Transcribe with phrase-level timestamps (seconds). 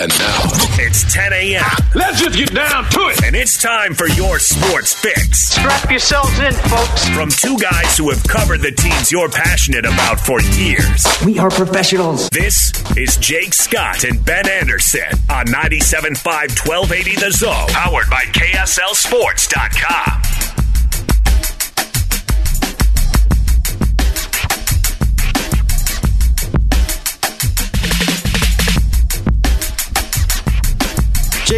[0.00, 0.40] And now
[0.78, 1.64] it's 10 a.m.
[1.94, 3.22] Let's just get down to it.
[3.24, 5.38] And it's time for your sports fix.
[5.40, 7.08] Strap yourselves in, folks.
[7.10, 11.04] From two guys who have covered the teams you're passionate about for years.
[11.24, 12.28] We are professionals.
[12.30, 20.67] This is Jake Scott and Ben Anderson on 97.5 1280 The Zone, powered by KSLSports.com.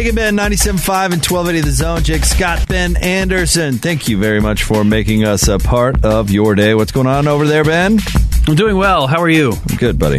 [0.01, 2.01] Jake and Ben, 97.5 and 1280 The Zone.
[2.01, 3.77] Jake Scott, Ben Anderson.
[3.77, 6.73] Thank you very much for making us a part of your day.
[6.73, 7.99] What's going on over there, Ben?
[8.47, 9.05] I'm doing well.
[9.05, 9.51] How are you?
[9.69, 10.17] I'm good, buddy.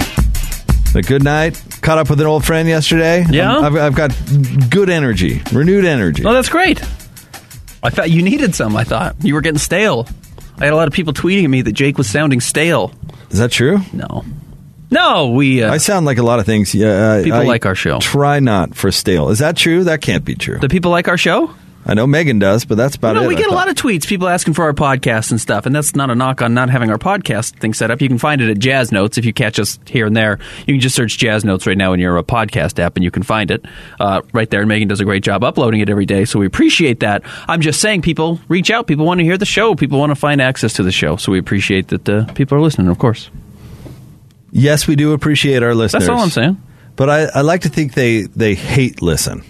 [0.94, 1.60] A good night.
[1.80, 3.24] Caught up with an old friend yesterday.
[3.24, 3.58] Um, yeah?
[3.58, 4.16] I've, I've got
[4.70, 6.24] good energy, renewed energy.
[6.24, 6.80] Oh, that's great.
[7.82, 8.76] I thought you needed some.
[8.76, 10.06] I thought you were getting stale.
[10.58, 12.94] I had a lot of people tweeting at me that Jake was sounding stale.
[13.30, 13.80] Is that true?
[13.92, 14.24] No.
[14.92, 15.62] No, we.
[15.62, 16.74] Uh, I sound like a lot of things.
[16.74, 17.98] Yeah, I- People I like our show.
[17.98, 19.30] Try not for stale.
[19.30, 19.84] Is that true?
[19.84, 20.58] That can't be true.
[20.58, 21.50] Do people like our show?
[21.84, 23.26] I know Megan does, but that's about no, it.
[23.26, 25.96] we get a lot of tweets, people asking for our podcast and stuff, and that's
[25.96, 28.00] not a knock on not having our podcast thing set up.
[28.00, 30.38] You can find it at Jazz Notes if you catch us here and there.
[30.64, 33.10] You can just search Jazz Notes right now in your uh, podcast app, and you
[33.10, 33.64] can find it
[33.98, 34.60] uh, right there.
[34.60, 37.22] And Megan does a great job uploading it every day, so we appreciate that.
[37.48, 38.86] I'm just saying, people reach out.
[38.86, 39.74] People want to hear the show.
[39.74, 42.60] People want to find access to the show, so we appreciate that uh, people are
[42.60, 42.86] listening.
[42.86, 43.28] Of course,
[44.52, 46.04] Yes, we do appreciate our listeners.
[46.06, 46.62] that's all I'm saying.
[46.94, 49.42] But I, I like to think they, they hate listen.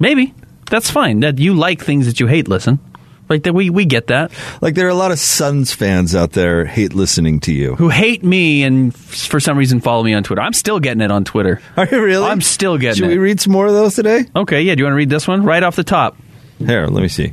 [0.00, 0.34] Maybe
[0.68, 1.20] that's fine.
[1.20, 2.48] That you like things that you hate.
[2.48, 2.80] Listen,
[3.28, 4.32] like that we we get that.
[4.60, 7.76] Like there are a lot of Suns fans out there hate listening to you.
[7.76, 10.42] Who hate me and f- for some reason follow me on Twitter.
[10.42, 11.60] I'm still getting it on Twitter.
[11.76, 12.26] Are you really?
[12.26, 12.96] I'm still getting it.
[12.96, 13.18] Should it.
[13.18, 14.24] we read some more of those today?
[14.34, 14.74] Okay, yeah.
[14.74, 16.16] Do you want to read this one right off the top?
[16.58, 17.32] Here, let me see.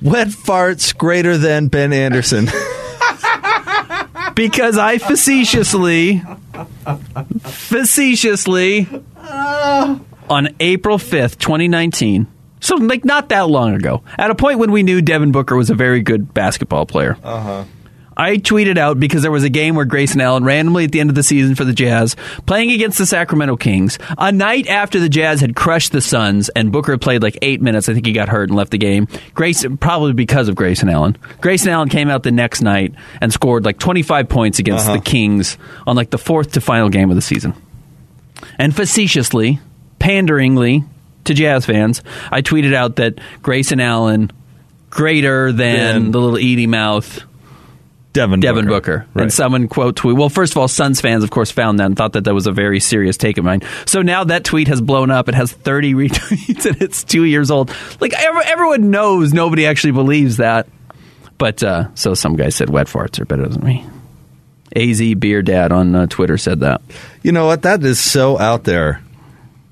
[0.00, 2.48] Wet farts greater than Ben Anderson.
[4.38, 6.22] Because I facetiously,
[7.42, 8.86] facetiously,
[9.26, 12.28] on April 5th, 2019,
[12.60, 15.70] so like not that long ago, at a point when we knew Devin Booker was
[15.70, 17.16] a very good basketball player.
[17.24, 17.64] Uh huh.
[18.18, 21.08] I tweeted out because there was a game where Grayson Allen randomly at the end
[21.08, 25.08] of the season for the Jazz playing against the Sacramento Kings a night after the
[25.08, 27.88] Jazz had crushed the Suns and Booker played like eight minutes.
[27.88, 29.06] I think he got hurt and left the game.
[29.34, 31.16] Grayson probably because of Grayson Allen.
[31.40, 34.96] Grayson Allen came out the next night and scored like 25 points against uh-huh.
[34.96, 37.54] the Kings on like the fourth to final game of the season.
[38.58, 39.60] And facetiously,
[40.00, 40.82] panderingly
[41.24, 42.02] to Jazz fans,
[42.32, 44.32] I tweeted out that Grayson Allen
[44.90, 47.22] greater than Than- the little Edie mouth
[48.18, 48.98] Devin Devin Booker.
[48.98, 49.08] Booker.
[49.14, 49.22] Right.
[49.22, 50.16] And someone quote tweet.
[50.16, 52.46] Well, first of all, Suns fans, of course, found that and thought that that was
[52.46, 53.62] a very serious take of mine.
[53.86, 55.28] So now that tweet has blown up.
[55.28, 57.72] It has 30 retweets and it's two years old.
[58.00, 60.66] Like ev- everyone knows, nobody actually believes that.
[61.38, 63.86] But uh, so some guy said wet farts are better than me.
[64.76, 66.82] Az Beer Dad on uh, Twitter said that.
[67.22, 67.62] You know what?
[67.62, 69.02] That is so out there.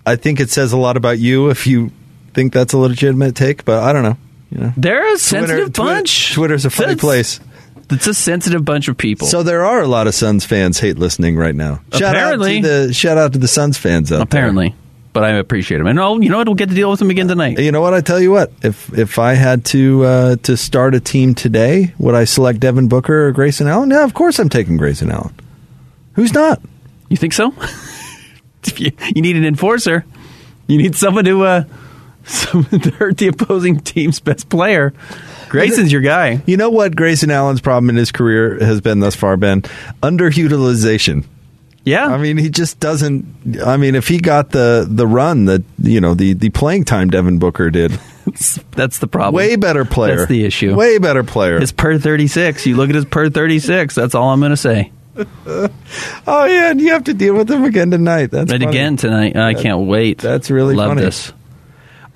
[0.07, 1.91] I think it says a lot about you if you
[2.33, 4.17] think that's a legitimate take, but I don't know.
[4.51, 6.33] You know, They're a sensitive Twitter- bunch.
[6.35, 7.41] Twitter's a funny That's- place.
[7.91, 9.27] It's a sensitive bunch of people.
[9.27, 11.81] So there are a lot of Suns fans hate listening right now.
[11.93, 12.59] Shout Apparently.
[12.59, 14.75] out to the shout out to the Suns fans out apparently,
[15.13, 15.87] but I appreciate them.
[15.87, 16.49] And oh, you know what?
[16.49, 17.59] We'll get to deal with them again tonight.
[17.61, 17.95] You know what?
[17.95, 18.53] I tell you what.
[18.63, 22.89] If if I had to uh, to start a team today, would I select Devin
[22.89, 23.91] Booker or Grayson Allen?
[23.91, 25.35] Yeah, of course I'm taking Grayson Allen.
[26.15, 26.61] Who's not?
[27.09, 27.55] You think so?
[28.77, 30.05] You, you need an enforcer.
[30.67, 31.65] You need someone to uh,
[32.27, 34.93] to hurt the opposing team's best player.
[35.49, 36.43] Grayson's your guy.
[36.47, 39.63] You know what Grayson Allen's problem in his career has been thus far, Ben?
[40.03, 41.25] Underutilization.
[41.85, 43.61] Yeah, I mean, he just doesn't.
[43.65, 47.11] I mean, if he got the the run that you know the the playing time
[47.11, 47.93] Devin Booker did,
[48.73, 49.35] that's the problem.
[49.37, 50.17] way better player.
[50.17, 50.75] That's the issue.
[50.75, 51.61] Way better player.
[51.61, 52.67] His per thirty six.
[52.67, 53.95] You look at his per thirty six.
[53.95, 54.91] That's all I'm going to say.
[56.29, 58.31] Oh yeah, and you have to deal with him again tonight.
[58.33, 58.77] That's Right funny.
[58.77, 59.37] again tonight.
[59.37, 60.19] I can't wait.
[60.19, 61.03] That's really Love funny.
[61.03, 61.33] this.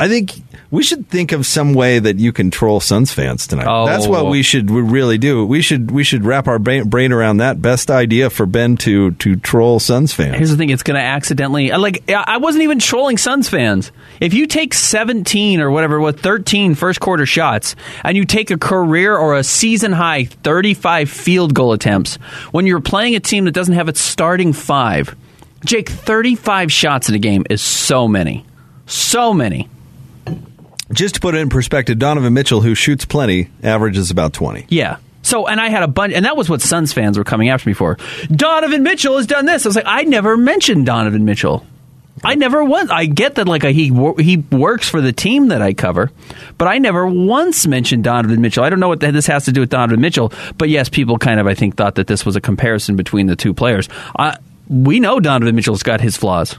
[0.00, 0.32] I think
[0.70, 3.66] we should think of some way that you can troll Suns fans tonight.
[3.68, 3.84] Oh.
[3.84, 5.44] That's what we should we really do.
[5.44, 7.60] We should we should wrap our brain, around that.
[7.60, 10.36] Best idea for Ben to to troll Suns fans.
[10.36, 11.70] Here's the thing: it's going to accidentally.
[11.70, 13.92] Uh, like I wasn't even trolling Suns fans.
[14.20, 18.56] If you take 17 or whatever, with 13 first quarter shots, and you take a
[18.56, 22.16] career or a season high 35 field goal attempts,
[22.52, 25.14] when you're playing a team that doesn't have its starting five,
[25.66, 28.46] Jake, 35 shots in a game is so many,
[28.86, 29.68] so many.
[30.92, 34.66] Just to put it in perspective, Donovan Mitchell, who shoots plenty, averages about twenty.
[34.68, 34.96] Yeah.
[35.22, 37.68] So, and I had a bunch, and that was what Suns fans were coming after
[37.68, 37.98] me for.
[38.28, 39.66] Donovan Mitchell has done this.
[39.66, 41.64] I was like, I never mentioned Donovan Mitchell.
[42.24, 42.90] I never once.
[42.90, 46.10] I get that, like he he works for the team that I cover,
[46.58, 48.64] but I never once mentioned Donovan Mitchell.
[48.64, 51.40] I don't know what this has to do with Donovan Mitchell, but yes, people kind
[51.40, 53.88] of I think thought that this was a comparison between the two players.
[54.18, 54.36] Uh,
[54.68, 56.58] we know Donovan Mitchell's got his flaws.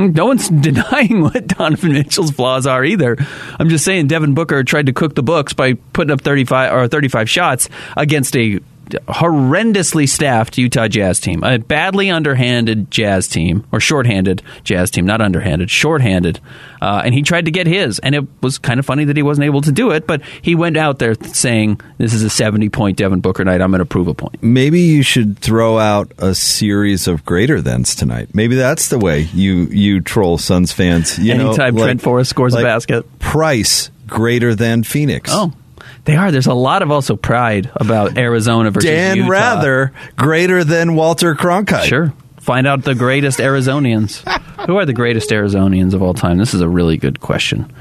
[0.00, 3.16] No one's denying what Donovan Mitchell's flaws are either.
[3.58, 6.88] I'm just saying Devin Booker tried to cook the books by putting up 35 or
[6.88, 8.60] 35 shots against a
[9.08, 15.20] horrendously staffed Utah Jazz team, a badly underhanded Jazz team or shorthanded Jazz team, not
[15.20, 16.40] underhanded, shorthanded.
[16.80, 19.22] Uh, and he tried to get his, and it was kind of funny that he
[19.22, 20.06] wasn't able to do it.
[20.06, 23.60] But he went out there saying, "This is a 70 point Devin Booker night.
[23.60, 27.60] I'm going to prove a point." Maybe you should throw out a series of greater
[27.60, 28.34] thans tonight.
[28.34, 31.18] Maybe that's the way you you troll Suns fans.
[31.18, 33.18] You know, Anytime like- Trent Forrest scores like a basket.
[33.18, 35.30] Price greater than Phoenix.
[35.32, 35.52] Oh.
[36.04, 36.30] They are.
[36.30, 39.28] There's a lot of also pride about Arizona versus Dan Utah.
[39.28, 41.84] Rather greater than Walter Cronkite.
[41.84, 42.12] Sure.
[42.38, 44.22] Find out the greatest Arizonians.
[44.66, 46.38] Who are the greatest Arizonians of all time?
[46.38, 47.72] This is a really good question.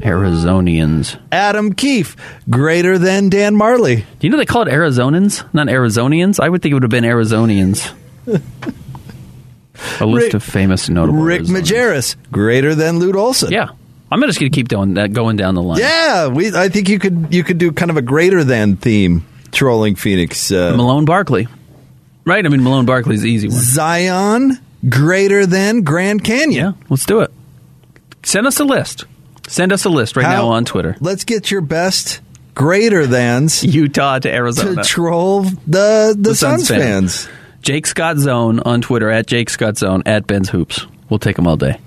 [0.00, 1.20] Arizonians.
[1.30, 2.16] Adam Keefe
[2.48, 4.04] greater than Dan Majerle.
[4.18, 6.40] Do you know they call it Arizonans, not Arizonians?
[6.40, 7.92] I would think it would have been Arizonians.
[10.00, 11.62] a list Rick- of famous notable Rick Arizonians.
[11.62, 13.52] Majerus greater than Lute Olson.
[13.52, 13.68] Yeah.
[14.10, 15.78] I'm just going to keep doing that, going down the line.
[15.78, 16.54] Yeah, we.
[16.54, 20.50] I think you could you could do kind of a greater than theme trolling Phoenix.
[20.50, 21.46] Uh, Malone Barkley.
[22.24, 22.44] Right?
[22.44, 23.56] I mean, Malone Barkley's the easy one.
[23.56, 24.58] Zion
[24.88, 26.74] greater than Grand Canyon.
[26.76, 27.32] Yeah, let's do it.
[28.22, 29.04] Send us a list.
[29.48, 30.96] Send us a list right How- now on Twitter.
[31.00, 32.20] Let's get your best
[32.54, 37.28] greater thans Utah to Arizona to troll the the, Suns, fans.
[37.62, 40.86] Jake Scott Zone on Twitter at Jake Scott Zone at Ben's Hoops.
[41.08, 41.78] We'll take them all day.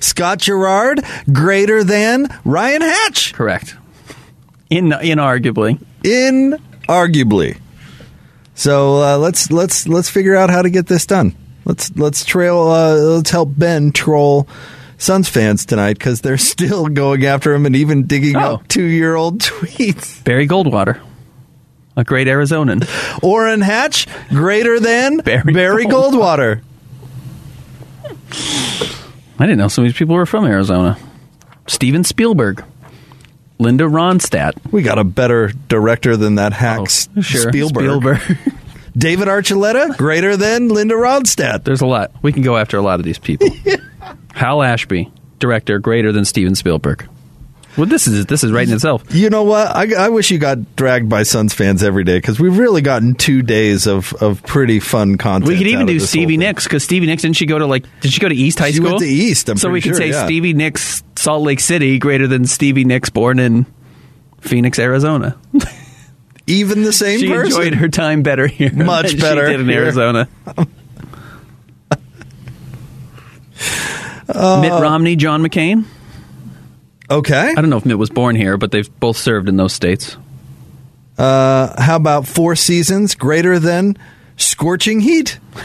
[0.00, 3.32] Scott Gerard greater than Ryan Hatch.
[3.34, 3.76] Correct.
[4.70, 5.78] In inarguably.
[6.02, 7.58] Inarguably.
[8.54, 11.34] So uh, let's let's let's figure out how to get this done.
[11.64, 12.58] Let's let's trail.
[12.68, 14.46] Uh, let's help Ben troll
[14.96, 18.54] Suns fans tonight because they're still going after him and even digging Oh.
[18.56, 20.22] up two year old tweets.
[20.24, 21.00] Barry Goldwater,
[21.96, 22.86] a great Arizonan.
[23.22, 26.60] Orrin Hatch greater than Barry Barry, Goldwater.
[28.02, 29.00] Goldwater.
[29.38, 30.96] I didn't know some of these people were from Arizona.
[31.66, 32.64] Steven Spielberg,
[33.58, 37.48] Linda Ronstadt, We got a better director than that hacks Oh, sure.
[37.50, 37.84] Spielberg.
[38.20, 38.38] Spielberg.
[38.96, 41.64] David Archuleta greater than Linda Ronstadt.
[41.64, 42.12] There's a lot.
[42.22, 43.48] We can go after a lot of these people.
[44.34, 45.10] Hal Ashby,
[45.40, 47.08] director, greater than Steven Spielberg.
[47.76, 49.02] Well, this is this is right in itself.
[49.12, 49.66] You know what?
[49.68, 53.14] I, I wish you got dragged by Suns fans every day because we've really gotten
[53.14, 55.48] two days of, of pretty fun content.
[55.48, 56.36] We could even do Stevie.
[56.36, 58.70] Nicks because Stevie Nicks didn't she go to like did she go to East High
[58.70, 58.90] She School?
[58.90, 60.24] went to East, I'm so we could sure, say yeah.
[60.24, 63.66] Stevie Nicks, Salt Lake City, greater than Stevie Nicks, born in
[64.40, 65.36] Phoenix, Arizona.
[66.46, 67.46] Even the same she person.
[67.46, 69.82] enjoyed her time better here, Much than better she did in here.
[69.84, 70.28] Arizona.
[74.28, 75.84] Uh, Mitt Romney, John McCain.
[77.14, 77.54] Okay.
[77.56, 80.16] I don't know if Mitt was born here, but they've both served in those states.
[81.16, 83.96] Uh, how about four seasons greater than
[84.36, 85.38] scorching heat?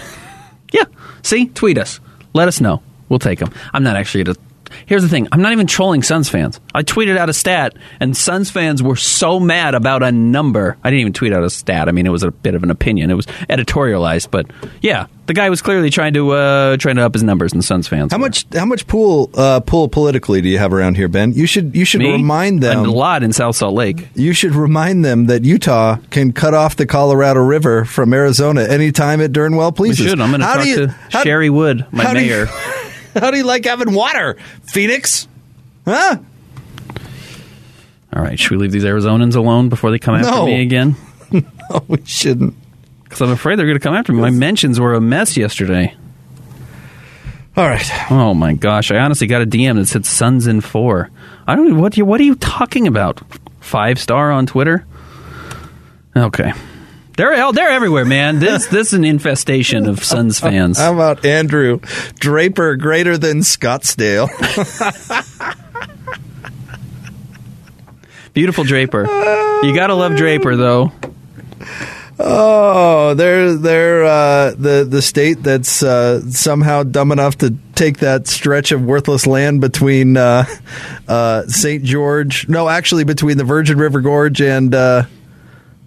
[0.71, 0.83] Yeah.
[1.23, 1.99] See, tweet us.
[2.35, 2.83] Let us know.
[3.09, 3.51] We'll take them.
[3.73, 4.41] I'm not actually going to.
[4.85, 5.27] Here's the thing.
[5.31, 6.59] I'm not even trolling Suns fans.
[6.73, 10.77] I tweeted out a stat, and Suns fans were so mad about a number.
[10.83, 11.87] I didn't even tweet out a stat.
[11.89, 13.09] I mean, it was a bit of an opinion.
[13.11, 14.47] It was editorialized, but
[14.81, 17.87] yeah, the guy was clearly trying to uh, trying to up his numbers, and Suns
[17.87, 18.11] fans.
[18.11, 18.21] How were.
[18.25, 21.33] much how much pull uh, pull politically do you have around here, Ben?
[21.33, 22.11] You should you should Me?
[22.11, 24.07] remind them a lot in South Salt Lake.
[24.15, 29.21] You should remind them that Utah can cut off the Colorado River from Arizona anytime
[29.21, 30.07] it darn well We pleases.
[30.09, 30.19] should.
[30.21, 32.47] I'm going to talk you- to how- Cherie Wood, my mayor.
[33.19, 35.27] how do you like having water, Phoenix?
[35.85, 36.17] Huh?
[38.15, 40.45] All right, should we leave these Arizonans alone before they come after No.
[40.45, 40.95] me again?
[41.71, 42.55] Oh, we shouldn't.
[43.03, 44.21] Because I'm afraid they're going to come after me.
[44.21, 45.93] My mentions were a mess yesterday.
[47.55, 47.87] All right.
[48.11, 48.89] Oh my gosh!
[48.91, 51.11] I honestly got a DM that said "Suns in four.
[51.45, 51.77] I don't.
[51.77, 51.95] What?
[51.97, 53.21] you- What are you talking about?
[53.59, 54.83] Five star on Twitter.
[56.17, 56.51] Okay.
[57.19, 58.39] They're they're everywhere, man.
[58.39, 60.77] This this is an infestation of Suns fans.
[60.77, 61.81] How about Andrew
[62.17, 64.29] Draper greater than Scottsdale?
[68.33, 69.01] Beautiful Draper.
[69.01, 70.93] You gotta love Draper though.
[72.17, 78.27] Oh, they're they're uh, the the state that's uh, somehow dumb enough to take that
[78.27, 80.45] stretch of worthless land between uh,
[81.05, 81.83] uh St.
[81.83, 82.47] George.
[82.47, 85.03] No, actually, between the Virgin River Gorge and uh,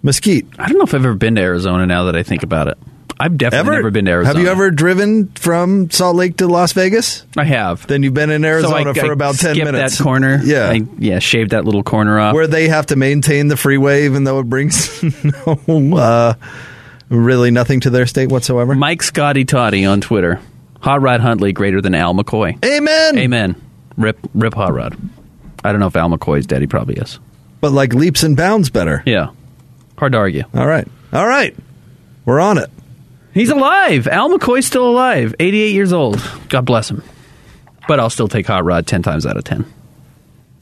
[0.03, 0.45] Mesquite.
[0.59, 1.85] I don't know if I've ever been to Arizona.
[1.85, 2.77] Now that I think about it,
[3.19, 3.71] I've definitely Ever?
[3.77, 4.35] never been to Arizona.
[4.37, 7.25] Have you ever driven from Salt Lake to Las Vegas?
[7.37, 7.87] I have.
[7.87, 9.97] Then you've been in So Arizona I, for I about ten skipped minutes.
[9.97, 10.69] That corner, yeah.
[10.69, 12.33] I, yeah, shaved that little corner off.
[12.33, 15.01] where they have to maintain the freeway, even though it brings
[15.47, 16.33] no, uh,
[17.09, 18.75] really nothing to their state whatsoever.
[18.75, 20.39] Mike Scotty Toddy on Twitter.
[20.81, 22.61] Hot Rod Hundley greater than Al McCoy.
[22.65, 23.17] Amen.
[23.17, 23.55] Amen.
[23.95, 24.97] Rip, rip Hot Rod.
[25.63, 26.59] I don't know if Al McCoy's dead.
[26.59, 27.19] He probably is.
[27.61, 29.01] But like leaps and bounds better.
[29.05, 29.29] Yeah.
[29.97, 30.43] Hard to argue.
[30.53, 30.87] All right.
[31.11, 31.55] All right.
[32.25, 32.69] We're on it.
[33.33, 34.07] He's alive.
[34.07, 35.33] Al McCoy's still alive.
[35.39, 36.21] 88 years old.
[36.49, 37.03] God bless him.
[37.87, 39.65] But I'll still take Hot Rod 10 times out of 10.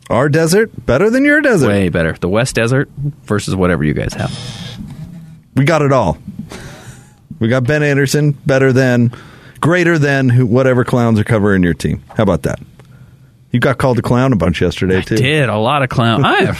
[0.09, 1.67] Our desert better than your desert.
[1.67, 2.13] Way better.
[2.13, 2.89] The West Desert
[3.23, 4.31] versus whatever you guys have.
[5.55, 6.17] We got it all.
[7.39, 9.13] We got Ben Anderson better than,
[9.59, 12.03] greater than who, whatever clowns are covering your team.
[12.15, 12.59] How about that?
[13.51, 15.17] You got called a clown a bunch yesterday too.
[15.17, 16.23] Did a lot of clown.
[16.25, 16.53] I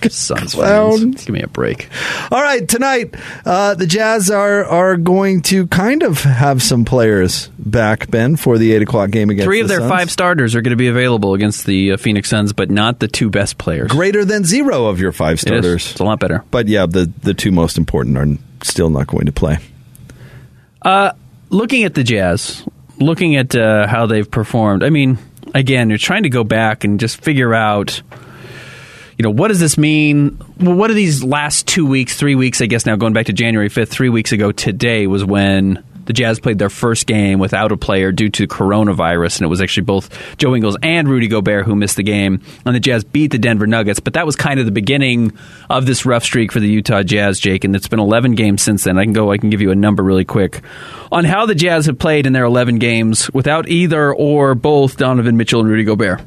[0.00, 0.54] Clowns.
[0.54, 1.24] fans.
[1.24, 1.88] Give me a break.
[2.30, 7.48] All right, tonight uh, the Jazz are are going to kind of have some players
[7.58, 9.90] back, Ben, for the eight o'clock game against Three of the their Suns.
[9.90, 13.08] five starters are going to be available against the uh, Phoenix Suns, but not the
[13.08, 13.90] two best players.
[13.90, 15.40] greater than zero of your five It is.
[15.42, 15.90] starters.
[15.92, 16.44] It's a lot better.
[16.50, 18.26] But yeah, the the two most important are
[18.62, 19.58] still not going to play.
[20.82, 21.12] Uh,
[21.50, 22.64] looking at the Jazz,
[22.98, 25.18] looking at uh, how they've performed, I mean,
[25.54, 28.02] again, you're trying to go back and just figure out,
[29.20, 30.40] you know, what does this mean?
[30.58, 33.34] Well, what are these last two weeks, three weeks, I guess now, going back to
[33.34, 37.70] January 5th, three weeks ago today was when the Jazz played their first game without
[37.70, 41.66] a player due to coronavirus, and it was actually both Joe Ingles and Rudy Gobert
[41.66, 42.40] who missed the game.
[42.64, 45.36] And the Jazz beat the Denver Nuggets, but that was kind of the beginning
[45.68, 47.64] of this rough streak for the Utah Jazz, Jake.
[47.64, 48.96] And it's been 11 games since then.
[48.96, 50.62] I can go, I can give you a number really quick
[51.12, 55.36] on how the Jazz have played in their 11 games without either or both Donovan
[55.36, 56.22] Mitchell and Rudy Gobert.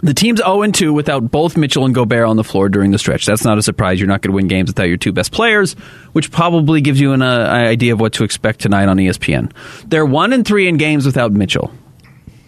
[0.00, 3.26] The team's 0 2 without both Mitchell and Gobert on the floor during the stretch.
[3.26, 3.98] That's not a surprise.
[3.98, 5.74] You're not going to win games without your two best players,
[6.12, 9.52] which probably gives you an uh, idea of what to expect tonight on ESPN.
[9.86, 11.72] They're 1 and 3 in games without Mitchell.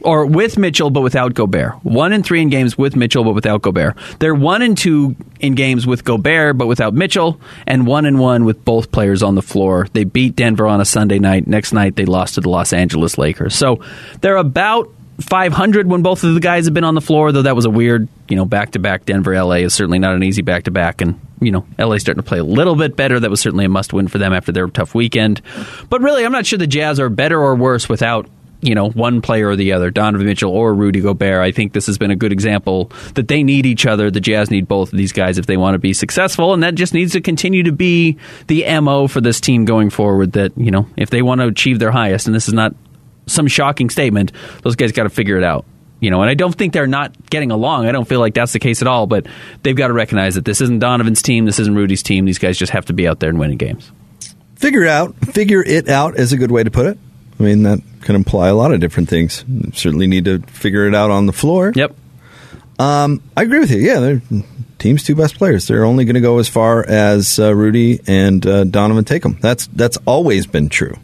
[0.02, 1.84] Or with Mitchell, but without Gobert.
[1.84, 3.98] One and three in games with Mitchell, but without Gobert.
[4.18, 8.46] They're one and two in games with Gobert, but without Mitchell, and one and one
[8.46, 9.88] with both players on the floor.
[9.92, 11.46] They beat Denver on a Sunday night.
[11.46, 13.54] Next night, they lost to the Los Angeles Lakers.
[13.54, 13.80] So
[14.22, 17.56] they're about 500 when both of the guys have been on the floor, though that
[17.56, 19.06] was a weird, you know, back to back.
[19.06, 21.00] Denver LA is certainly not an easy back to back.
[21.00, 23.20] And, you know, LA's starting to play a little bit better.
[23.20, 25.42] That was certainly a must win for them after their tough weekend.
[25.88, 28.28] But really, I'm not sure the Jazz are better or worse without.
[28.62, 31.42] You know, one player or the other, Donovan Mitchell or Rudy Gobert.
[31.42, 34.10] I think this has been a good example that they need each other.
[34.10, 36.74] The Jazz need both of these guys if they want to be successful, and that
[36.74, 40.32] just needs to continue to be the MO for this team going forward.
[40.32, 42.74] That, you know, if they want to achieve their highest, and this is not
[43.30, 44.32] some shocking statement,
[44.62, 45.64] those guys got to figure it out.
[46.00, 47.86] You know, and I don't think they're not getting along.
[47.86, 49.06] I don't feel like that's the case at all.
[49.06, 49.26] But
[49.62, 51.44] they've got to recognize that this isn't Donovan's team.
[51.44, 52.24] This isn't Rudy's team.
[52.24, 53.90] These guys just have to be out there and winning games.
[54.56, 55.14] Figure it out.
[55.16, 56.98] Figure it out is a good way to put it.
[57.38, 59.44] I mean, that can imply a lot of different things.
[59.46, 61.72] You certainly need to figure it out on the floor.
[61.74, 61.94] Yep.
[62.78, 63.78] Um, I agree with you.
[63.78, 64.22] Yeah, they're
[64.80, 65.68] team's two best players.
[65.68, 69.38] They're only going to go as far as uh, Rudy and uh, Donovan take them.
[69.40, 70.96] That's that's always been true.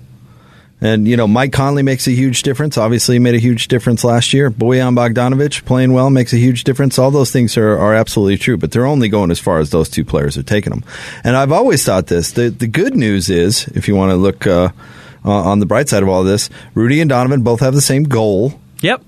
[0.80, 2.76] And you know, Mike Conley makes a huge difference.
[2.76, 4.50] Obviously, he made a huge difference last year.
[4.50, 6.99] Bojan Bogdanovich playing well makes a huge difference.
[6.99, 9.88] All those things are, are absolutely true, but they're only going as far as those
[9.88, 10.85] two players are taking them.
[11.25, 12.33] And I've always thought this.
[12.33, 14.68] The the good news is, if you want to look uh,
[15.25, 18.04] uh, on the bright side of all this, Rudy and Donovan both have the same
[18.04, 18.61] goal.
[18.80, 19.02] Yep.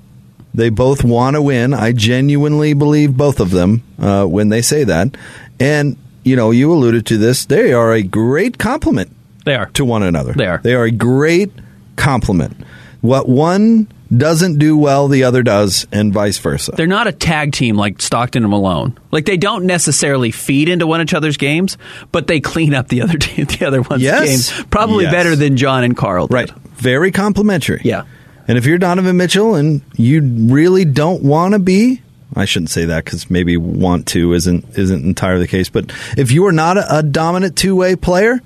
[0.54, 1.74] They both want to win.
[1.74, 5.16] I genuinely believe both of them uh, when they say that.
[5.60, 7.44] And, you know, you alluded to this.
[7.44, 9.14] They are a great compliment
[9.48, 9.66] They are.
[9.66, 10.32] to one another.
[10.34, 10.58] They are.
[10.62, 11.50] They are a great
[11.96, 12.56] compliment.
[13.00, 16.72] What one doesn't do well, the other does, and vice versa.
[16.76, 18.98] They're not a tag team like Stockton and Malone.
[19.10, 21.76] Like they don't necessarily feed into one each other's games,
[22.10, 24.50] but they clean up the other team, the other one's Yes.
[24.50, 25.12] games probably Yes.
[25.12, 26.26] better than John and Karl.
[26.26, 26.34] Did.
[26.34, 26.50] Right.
[26.76, 27.82] Very complimentary.
[27.84, 28.04] Yeah.
[28.48, 32.00] And if you're Donovan Mitchell and you really don't want to be,
[32.34, 35.68] I shouldn't say that because maybe want to isn't isn't entirely the case.
[35.68, 38.40] But if you are not a, a dominant two way player,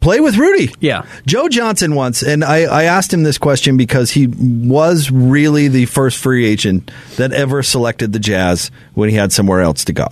[0.00, 0.72] play with Rudy.
[0.80, 1.04] Yeah.
[1.26, 5.86] Joe Johnson once, and I, I asked him this question because he was really the
[5.86, 10.06] first free agent that ever selected the Jazz when he had somewhere else to go.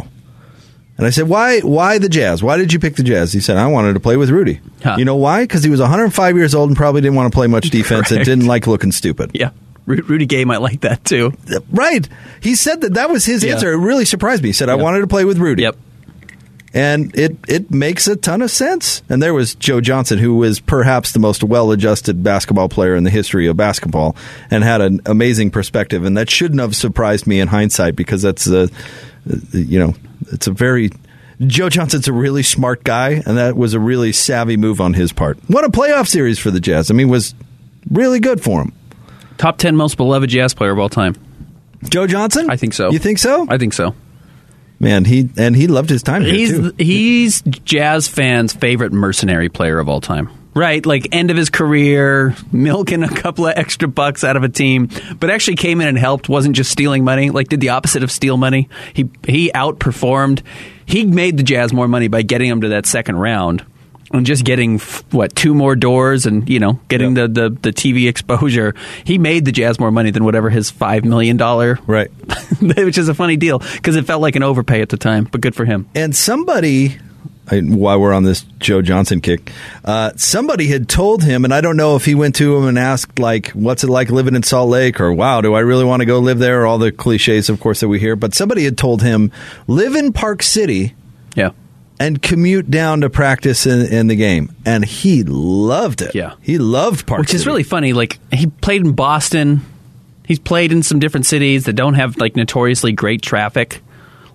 [0.97, 1.59] And I said, "Why?
[1.61, 2.41] Why the Jazz?
[2.43, 4.61] Why did you pick the Jazz?" He said, "I wanted to play with Rudy.
[4.83, 4.95] Huh.
[4.97, 5.43] You know why?
[5.43, 8.25] Because he was 105 years old and probably didn't want to play much defense and
[8.25, 9.51] didn't like looking stupid." Yeah.
[9.87, 11.35] Rudy Gay might like that too.
[11.71, 12.09] Right.
[12.41, 13.53] He said that that was his Yeah.
[13.55, 13.73] answer.
[13.73, 14.51] It really surprised me.
[14.51, 14.83] He said, "I Yep.
[14.83, 15.77] wanted to play with Rudy." Yep.
[16.75, 19.03] And it it makes a ton of sense.
[19.09, 23.11] And there was Joe Johnson, who was perhaps the most well-adjusted basketball player in the
[23.11, 24.17] history of basketball,
[24.51, 26.05] and had an amazing perspective.
[26.05, 28.69] And that shouldn't have surprised me in hindsight because that's a
[29.53, 29.95] you know
[30.33, 30.91] it's a very
[31.41, 35.13] Joe Johnson's a really smart guy, and that was a really savvy move on his
[35.13, 35.39] part.
[35.47, 36.91] What a playoff series for the Jazz!
[36.91, 37.35] I mean, was
[37.91, 38.73] really good for him.
[39.37, 41.15] Top 10 most beloved Jazz player of all time.
[41.89, 42.91] Joe Johnson, I think so.
[42.91, 43.47] You think so?
[43.49, 43.95] I think so.
[44.81, 46.73] Man, he and he loved his time here He's too.
[46.79, 50.29] he's Jazz fans' favorite mercenary player of all time.
[50.55, 54.49] Right, like end of his career, milking a couple of extra bucks out of a
[54.49, 54.89] team,
[55.19, 56.29] but actually came in and helped.
[56.29, 57.31] wasn't just stealing money.
[57.31, 58.69] Like did the opposite of steal money.
[58.93, 60.43] He he outperformed.
[60.87, 63.65] He made the Jazz more money by getting them to that second round
[64.13, 67.73] and just getting f- what two more doors and you know getting the, the the
[67.73, 68.75] TV exposure.
[69.05, 72.11] He made the Jazz more money than whatever his five million dollar right.
[72.61, 75.41] which is a funny deal because it felt like an overpay at the time, but
[75.41, 75.89] good for him.
[75.95, 76.99] And somebody,
[77.51, 79.53] I, while we're on this Joe Johnson kick,
[79.85, 82.79] uh, somebody had told him, and I don't know if he went to him and
[82.79, 86.01] asked, like, what's it like living in Salt Lake, or wow, do I really want
[86.01, 88.17] to go live there, all the cliches, of course, that we hear.
[88.17, 89.31] But somebody had told him,
[89.67, 90.95] live in Park City
[91.35, 91.51] Yeah.
[92.05, 94.55] And commute down to practice in, in the game.
[94.67, 96.15] And he loved it.
[96.15, 96.35] Yeah.
[96.43, 97.37] He loved Park Which City.
[97.37, 97.93] is really funny.
[97.93, 99.63] Like he played in Boston.
[100.27, 103.81] He's played in some different cities that don't have like notoriously great traffic.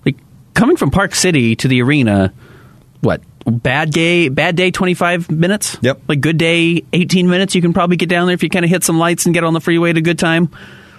[0.05, 0.17] Like
[0.53, 2.33] coming from Park City to the arena,
[3.01, 4.29] what bad day?
[4.29, 5.77] Bad day, twenty five minutes.
[5.81, 6.01] Yep.
[6.07, 7.55] Like good day, eighteen minutes.
[7.55, 9.43] You can probably get down there if you kind of hit some lights and get
[9.43, 10.49] on the freeway at a good time.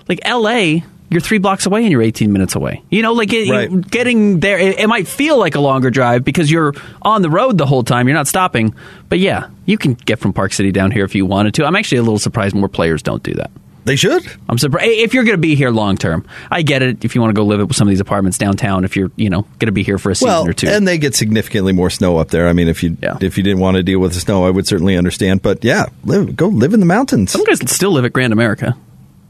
[0.08, 0.84] Like L.A.
[1.10, 2.82] You're three blocks away and you're 18 minutes away.
[2.88, 3.90] You know, like it, Right.
[3.90, 7.58] getting there, it, it might feel like a longer drive because you're on the road
[7.58, 8.06] the whole time.
[8.06, 8.74] You're not stopping.
[9.08, 11.64] But yeah, you can get from Park City down here if you wanted to.
[11.66, 13.50] I'm actually a little surprised more players don't do that.
[13.86, 14.22] They should.
[14.48, 16.26] I'm surprised if you're going to be here long term.
[16.50, 17.02] I get it.
[17.04, 19.30] If you want to go live at some of these apartments downtown, if you're you
[19.30, 21.73] know going to be here for a season Well, or two, and they get significantly
[21.73, 22.46] more snow up there.
[22.46, 23.16] I mean, if you Yeah.
[23.23, 25.40] if you didn't want to deal with the snow, I would certainly understand.
[25.42, 27.32] But yeah, live, go live in the mountains.
[27.32, 28.76] some guys still live at Grand America.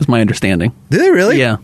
[0.00, 0.72] Is my understanding.
[0.90, 1.38] Do they really?
[1.38, 1.56] Yeah.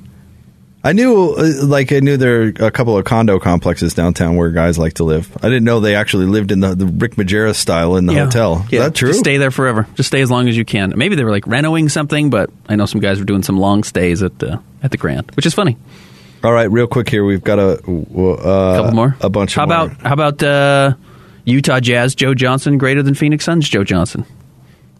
[0.86, 4.50] I knew, uh, like, I knew there are a couple of condo complexes downtown where
[4.50, 5.28] guys like to live.
[5.42, 8.26] I didn't know they actually lived in the, the Rick Majerus style in the Yeah.
[8.26, 8.62] hotel.
[8.66, 8.82] Is Yeah.
[8.84, 9.08] that true?
[9.08, 9.88] Just stay there forever.
[9.96, 10.92] Just stay as long as you can.
[10.94, 13.82] Maybe they were like renoing something, but I know some guys were doing some long
[13.82, 15.76] stays at the at the Grand, which is funny.
[16.44, 19.16] All right, real quick here, we've got a uh, couple more.
[19.20, 19.56] a bunch.
[19.56, 19.76] How of more.
[19.86, 20.94] about how about uh,
[21.44, 24.24] Utah Jazz Joe Johnson greater than Phoenix Suns Joe Johnson?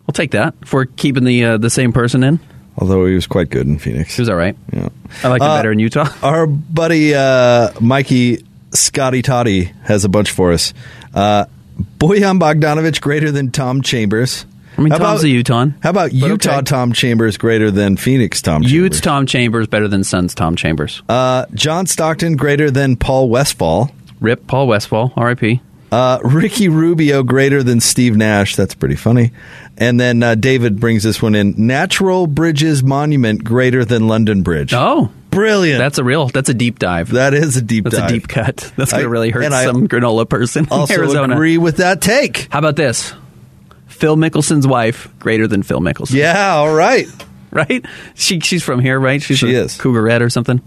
[0.05, 2.41] We'll take that if we're keeping the uh, the same person in.
[2.79, 4.17] Although he was quite good in Phoenix.
[4.17, 4.57] He was all right.
[4.73, 4.89] Yeah.
[5.25, 6.09] I like him Uh, better in Utah.
[6.23, 10.75] Our buddy uh, Mikey Scotty Toddy has a bunch for us.
[11.15, 11.47] Uh,
[11.99, 14.45] Bojan Bogdanovich greater than Tom Chambers.
[14.79, 15.67] I mean, How Tom's about- a Utah.
[15.83, 16.63] How about Utah okay.
[16.65, 18.73] Tom Chambers greater than Phoenix Tom Chambers?
[18.73, 21.03] Utes Tom Chambers better than Suns Tom Chambers.
[21.09, 23.91] Uh, John Stockton greater than Paul Westphal.
[24.21, 25.61] Rip Paul Westphal, R.I.P.
[25.93, 28.57] Uh, Ricky Rubio greater than Steve Nash.
[28.57, 29.31] That's pretty funny.
[29.77, 31.55] And then uh, David brings this one in.
[31.67, 34.73] Natural Bridges Monument greater than London Bridge.
[34.75, 35.79] Oh, Brilliant.
[35.79, 36.29] that's a real.
[36.29, 37.11] That's a deep dive.
[37.13, 38.11] that is a deep That's dive.
[38.11, 38.73] a deep cut.
[38.77, 41.35] That's I- to really hurt and I some granola person in Also Arizona.
[41.35, 42.49] agree with that take.
[42.51, 43.13] How about this?
[43.87, 46.15] Phil Mickelson's wife greater than Phil Mickelson.
[46.15, 47.07] Yeah, all right.
[47.51, 47.85] right?
[48.15, 49.23] She she's from here, right?
[49.23, 49.77] She's She is.
[49.79, 50.61] Cougarette or something.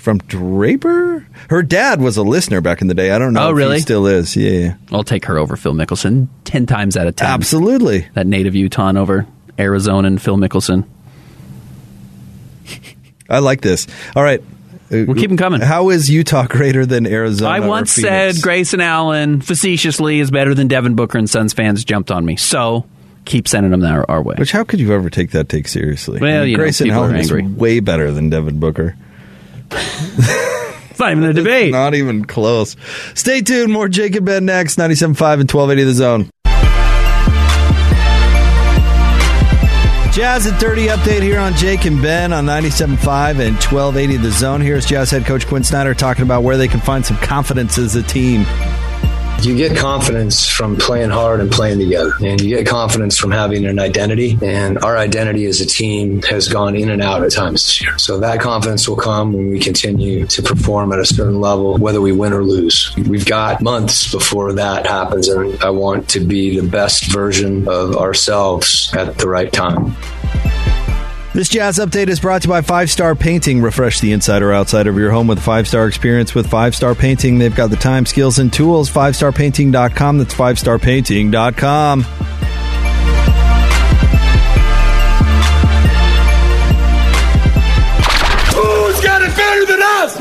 [0.00, 1.26] From Draper.
[1.50, 3.10] Her dad was a listener back in the day.
[3.10, 3.76] I don't know Oh, if really?
[3.76, 4.34] he still is.
[4.36, 4.74] Yeah, yeah.
[4.90, 7.28] I'll take her over Phil Mickelson ten times out of ten.
[7.28, 8.08] Absolutely.
[8.14, 9.26] That native Utah over
[9.58, 10.84] Arizona and Phil Mickelson.
[13.28, 13.86] I like this.
[14.14, 14.42] All right.
[14.90, 15.62] We're keeping coming.
[15.62, 17.50] How is Utah greater than Arizona?
[17.50, 22.10] I once said Grayson Allen facetiously is better than Devin Booker, and Suns fans jumped
[22.10, 22.36] on me.
[22.36, 22.84] So
[23.24, 24.34] keep sending them our, our way.
[24.36, 26.20] Which how could you ever take that take seriously?
[26.20, 28.94] Well, you know, Grayson are Allen is way better than Devin Booker.
[29.74, 31.72] It's not even a debate.
[31.72, 32.76] Not even close.
[33.14, 33.72] Stay tuned.
[33.72, 34.78] More Jake and Ben next.
[34.78, 36.30] 97.5 and 1280 The Zone.
[40.12, 44.60] Jazz at 30 update here on Jake and Ben on 97.5 and 1280 The Zone.
[44.60, 47.96] Here's Jazz head coach Quin Snyder talking about where they can find some confidence as
[47.96, 48.44] a team.
[49.42, 52.12] You get confidence from playing hard and playing together.
[52.22, 54.38] And you get confidence from having an identity.
[54.40, 57.98] And our identity as a team has gone in and out at times this year.
[57.98, 62.00] So that confidence will come when we continue to perform at a certain level, whether
[62.00, 62.94] we win or lose.
[62.96, 65.26] We've got months before that happens.
[65.28, 69.96] And I want to be the best version of ourselves at the right time.
[71.34, 73.62] This Jazz update is brought to you by Five Star Painting.
[73.62, 76.74] Refresh the inside or outside of your home with a five star experience with Five
[76.74, 77.38] Star Painting.
[77.38, 78.90] They've got the time, skills, and tools.
[78.90, 80.18] FiveStarPainting.com.
[80.18, 82.02] That's FiveStarPainting.com.
[88.52, 90.18] Who's got it better than us?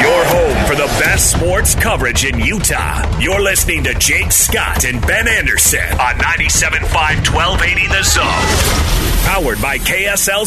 [0.00, 3.18] Your home for the best sports coverage in Utah.
[3.18, 8.75] You're listening to Jake Scott and Ben Anderson on 97.5 1280 The Zone.
[9.36, 10.46] Powered by KSL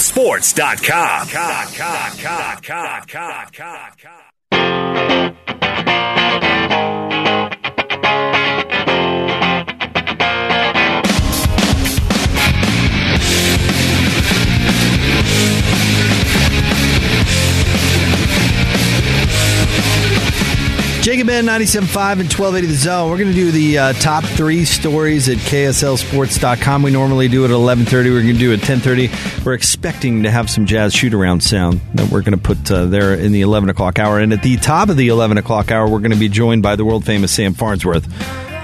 [21.01, 23.09] Jacob Ben 97.5 and 1280 The Zone.
[23.09, 26.83] We're going to do the uh, top three stories at KSLSports.com.
[26.83, 27.91] We normally do it at 11.30.
[28.11, 29.45] We're going to do it at 10.30.
[29.45, 33.13] We're expecting to have some jazz shoot-around sound that we're going to put uh, there
[33.13, 34.19] in the 11 o'clock hour.
[34.19, 36.75] And at the top of the 11 o'clock hour, we're going to be joined by
[36.75, 38.05] the world-famous Sam Farnsworth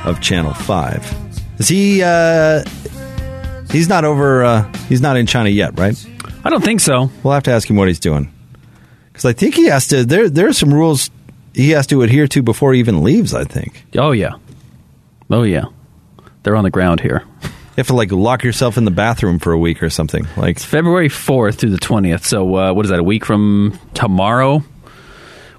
[0.06, 1.60] of Channel 5.
[1.60, 2.04] Is he...
[2.04, 2.66] Uh,
[3.72, 4.44] he's not over...
[4.44, 5.96] Uh, he's not in China yet, right?
[6.44, 7.10] I don't think so.
[7.24, 8.30] We'll have to ask him what he's doing.
[9.08, 10.04] Because I think he has to...
[10.04, 11.10] There, there are some rules
[11.56, 13.34] he has to adhere to before he even leaves.
[13.34, 13.86] I think.
[13.98, 14.36] Oh yeah,
[15.32, 15.66] oh yeah,
[16.44, 17.24] they're on the ground here.
[17.42, 20.26] You have to like lock yourself in the bathroom for a week or something.
[20.38, 22.26] Like It's February fourth through the twentieth.
[22.26, 23.00] So uh, what is that?
[23.00, 24.64] A week from tomorrow?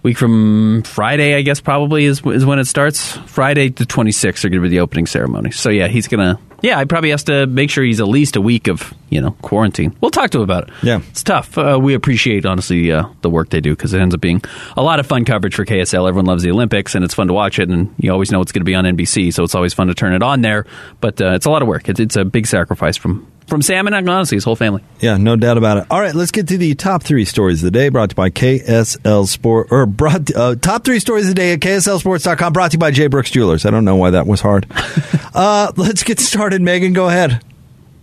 [0.02, 3.16] Week from Friday, I guess probably is is when it starts.
[3.26, 5.50] Friday the twenty sixth are going to be the opening ceremony.
[5.50, 6.38] So yeah, he's gonna.
[6.62, 9.32] Yeah, I probably has to make sure he's at least a week of you know
[9.42, 9.94] quarantine.
[10.00, 10.74] We'll talk to him about it.
[10.82, 11.58] Yeah, it's tough.
[11.58, 14.42] Uh, we appreciate honestly uh, the work they do because it ends up being
[14.76, 16.08] a lot of fun coverage for KSL.
[16.08, 18.52] Everyone loves the Olympics and it's fun to watch it, and you always know it's
[18.52, 20.66] going to be on NBC, so it's always fun to turn it on there.
[21.00, 21.88] But uh, it's a lot of work.
[21.88, 24.82] It's, it's a big sacrifice from from Sam and honestly his whole family.
[25.00, 25.86] Yeah, no doubt about it.
[25.90, 28.16] All right, let's get to the top three stories of the day brought to you
[28.16, 32.72] by KSL Sport, or brought, uh, top three stories of the day at KSLSports.com brought
[32.72, 33.64] to you by Jay Brooks Jewelers.
[33.64, 34.66] I don't know why that was hard.
[35.34, 36.60] uh, let's get started.
[36.62, 37.44] Megan, go ahead.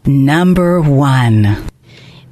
[0.05, 1.69] Number one.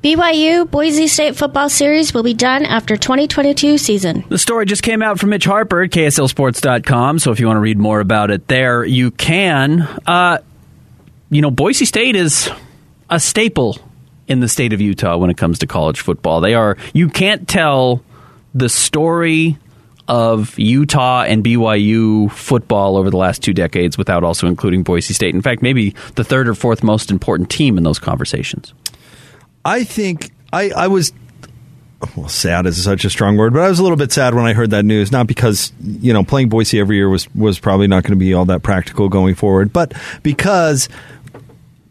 [0.04, 4.24] BYU Boise State football series will be done after 2022 season.
[4.30, 7.62] The story just came out from Mitch Harper at KSLSports.com, so if you want to
[7.62, 9.82] read more about it there, you can.
[10.08, 10.40] Uh,
[11.30, 12.50] you know, Boise State is
[13.12, 13.78] a staple
[14.28, 16.42] in the state of Utah when it comes to college football.
[16.42, 18.02] They are you can't tell
[18.56, 19.58] the story
[20.08, 25.36] of Utah and BYU football over the last two decades without also including Boise State.
[25.36, 28.74] In fact, maybe the third or fourth most important team in those conversations.
[29.64, 31.14] I think I, I was
[32.16, 34.46] well, sad is such a strong word, but I was a little bit sad when
[34.46, 35.12] I heard that news.
[35.12, 38.34] Not because you know playing Boise every year was was probably not going to be
[38.34, 39.94] all that practical going forward, but
[40.24, 40.90] because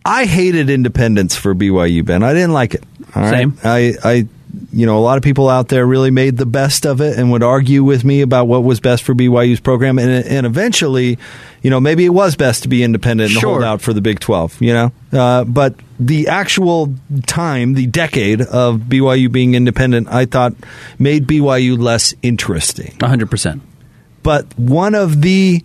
[0.05, 2.05] I hated independence for BYU.
[2.05, 2.85] Ben, I didn't like it.
[3.15, 3.59] Same.
[3.65, 4.27] I, I,
[4.73, 7.31] you know, a lot of people out there really made the best of it and
[7.33, 11.19] would argue with me about what was best for BYU's program, and and eventually,
[11.63, 13.51] you know, maybe it was best to be independent and Sure.
[13.53, 14.61] hold out for the Big Twelve.
[14.61, 16.95] You know, uh, but the actual
[17.27, 20.55] time, the decade of BYU being independent, I thought
[20.99, 22.95] made BYU less interesting.
[23.01, 23.63] One hundred percent.
[24.23, 25.65] But one of the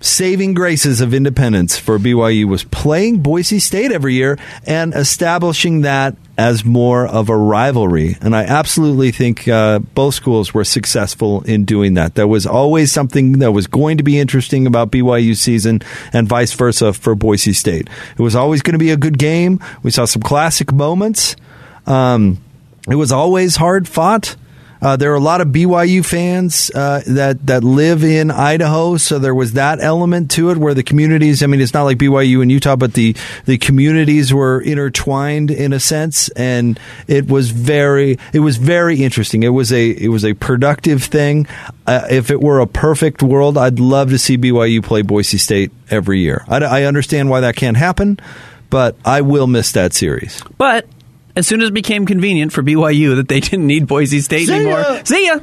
[0.00, 6.16] saving graces of independence for BYU was playing Boise State every year and establishing that
[6.36, 8.16] as more of a rivalry.
[8.20, 12.14] And I absolutely think uh, both schools were successful in doing that.
[12.14, 15.82] There was always something that was going to be interesting about BYU season
[16.12, 17.88] and vice versa for Boise State.
[18.16, 19.58] It was always going to be a good game.
[19.82, 21.34] We saw some classic moments.
[21.86, 22.38] Um,
[22.88, 24.36] it was always hard fought.
[24.80, 29.18] Uh, there are a lot of BYU fans uh, that that live in Idaho, so
[29.18, 31.42] there was that element to it where the communities.
[31.42, 35.72] I mean, it's not like BYU in Utah, but the the communities were intertwined in
[35.72, 39.42] a sense, and it was very it was very interesting.
[39.42, 41.46] It was a it was a productive thing.
[41.86, 45.72] Uh, if it were a perfect world, I'd love to see BYU play Boise State
[45.90, 46.44] every year.
[46.46, 48.20] I, I understand why that can't happen,
[48.70, 50.42] but I will miss that series.
[50.58, 50.86] But
[51.38, 54.54] as soon as it became convenient for BYU that they didn't need Boise State See
[54.54, 55.02] anymore, ya.
[55.04, 55.38] see ya.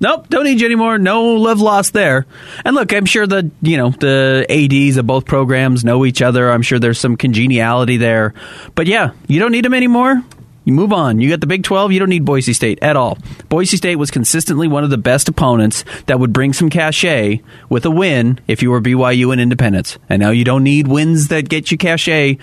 [0.00, 0.98] Nope, don't need you anymore.
[0.98, 2.26] No love lost there.
[2.64, 6.50] And look, I'm sure the you know the ads of both programs know each other.
[6.50, 8.34] I'm sure there's some congeniality there.
[8.74, 10.22] But yeah, you don't need them anymore.
[10.64, 11.20] You move on.
[11.20, 11.92] You got the Big 12.
[11.92, 13.18] You don't need Boise State at all.
[13.50, 17.84] Boise State was consistently one of the best opponents that would bring some cachet with
[17.84, 19.98] a win if you were BYU and Independence.
[20.08, 22.38] And now you don't need wins that get you cachet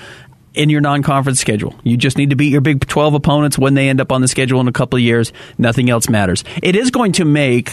[0.53, 1.75] in your non-conference schedule.
[1.83, 4.27] You just need to beat your Big 12 opponents when they end up on the
[4.27, 5.31] schedule in a couple of years.
[5.57, 6.43] Nothing else matters.
[6.61, 7.71] It is going to make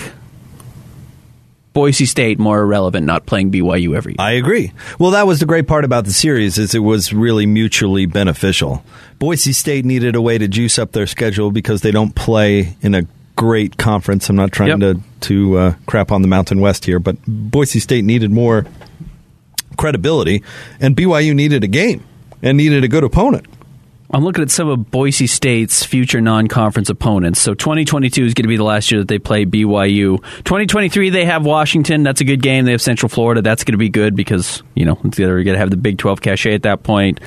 [1.72, 4.16] Boise State more irrelevant not playing BYU every year.
[4.20, 4.72] I agree.
[4.98, 8.82] Well, that was the great part about the series is it was really mutually beneficial.
[9.18, 12.94] Boise State needed a way to juice up their schedule because they don't play in
[12.94, 13.02] a
[13.36, 14.28] great conference.
[14.28, 14.96] I'm not trying Yep.
[14.96, 18.66] to to uh, crap on the Mountain West here, but Boise State needed more
[19.76, 20.42] credibility,
[20.80, 22.02] and BYU needed a game
[22.42, 23.46] and needed a good opponent.
[24.10, 27.40] I'm looking at some of Boise State's future non-conference opponents.
[27.42, 30.16] So 2022 is going to be the last year that they play BYU.
[30.44, 32.04] 2023 they have Washington.
[32.04, 32.64] That's a good game.
[32.64, 33.42] They have Central Florida.
[33.42, 36.22] That's going to be good because you know they're going to have the Big 12
[36.22, 37.20] cachet at that point.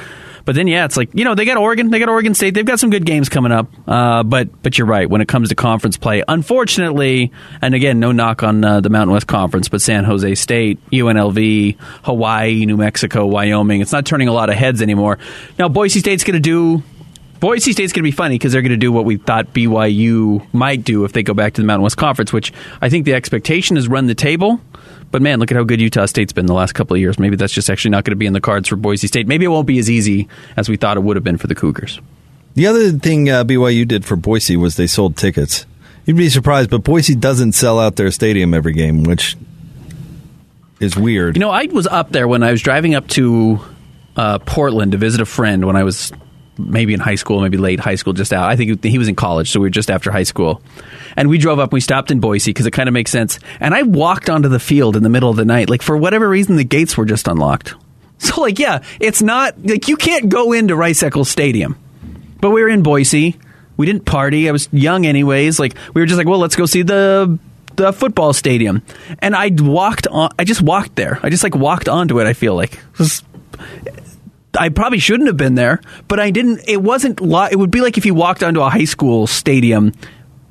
[0.45, 2.53] But then yeah, it's like you know they got Oregon, they got Oregon State.
[2.53, 3.67] They've got some good games coming up.
[3.87, 6.23] Uh, but but you're right when it comes to conference play.
[6.27, 10.79] Unfortunately, and again, no knock on uh, the Mountain West Conference, but San Jose State,
[10.91, 13.81] UNLV, Hawaii, New Mexico, Wyoming.
[13.81, 15.19] It's not turning a lot of heads anymore.
[15.57, 16.83] Now Boise State's going to do
[17.41, 20.45] Boise State's going to be funny because they're going to do what we thought BYU
[20.53, 23.15] might do if they go back to the Mountain West Conference, which I think the
[23.15, 24.61] expectation is run the table.
[25.11, 27.19] But man, look at how good Utah State's been the last couple of years.
[27.19, 29.27] Maybe that's just actually not going to be in the cards for Boise State.
[29.27, 31.55] Maybe it won't be as easy as we thought it would have been for the
[31.55, 31.99] Cougars.
[32.55, 35.65] The other thing uh, BYU did for Boise was they sold tickets.
[36.05, 39.37] You'd be surprised, but Boise doesn't sell out their stadium every game, which
[40.79, 41.35] is weird.
[41.35, 43.61] You know, I was up there when I was driving up to
[44.15, 46.11] uh, Portland to visit a friend when I was
[46.57, 48.49] maybe in high school, maybe late high school, just out.
[48.49, 50.61] I think he was in college, so we were just after high school.
[51.15, 53.39] And we drove up we stopped in Boise because it kind of makes sense.
[53.59, 55.69] And I walked onto the field in the middle of the night.
[55.69, 57.75] Like, for whatever reason, the gates were just unlocked.
[58.23, 61.75] So, like, yeah, it's not like you can't go into Rice Eccles Stadium.
[62.39, 63.39] But we were in Boise.
[63.77, 64.47] We didn't party.
[64.47, 65.57] I was young, anyways.
[65.57, 67.39] Like, we were just like, well, let's go see the
[67.77, 68.83] the football stadium.
[69.19, 70.29] And I walked on.
[70.37, 71.19] I just walked there.
[71.23, 72.27] I just like walked onto it.
[72.27, 72.79] I feel like.
[74.57, 76.61] I probably shouldn't have been there, but I didn't.
[76.67, 77.21] It wasn't.
[77.21, 79.93] Lo- it would be like if you walked onto a high school stadium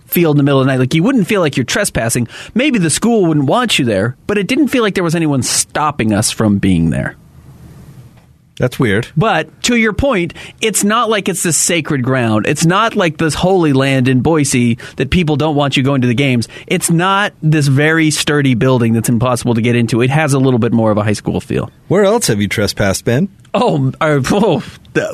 [0.06, 0.78] field in the middle of the night.
[0.78, 2.26] Like you wouldn't feel like you're trespassing.
[2.54, 5.42] Maybe the school wouldn't want you there, but it didn't feel like there was anyone
[5.42, 7.16] stopping us from being there.
[8.61, 9.09] That's weird.
[9.16, 12.46] But to your point, it's not like it's this sacred ground.
[12.46, 16.07] It's not like this holy land in Boise that people don't want you going to
[16.07, 16.46] the games.
[16.66, 20.03] It's not this very sturdy building that's impossible to get into.
[20.03, 21.70] It has a little bit more of a high school feel.
[21.88, 23.35] Where else have you trespassed, Ben?
[23.55, 24.62] Oh, uh, oh,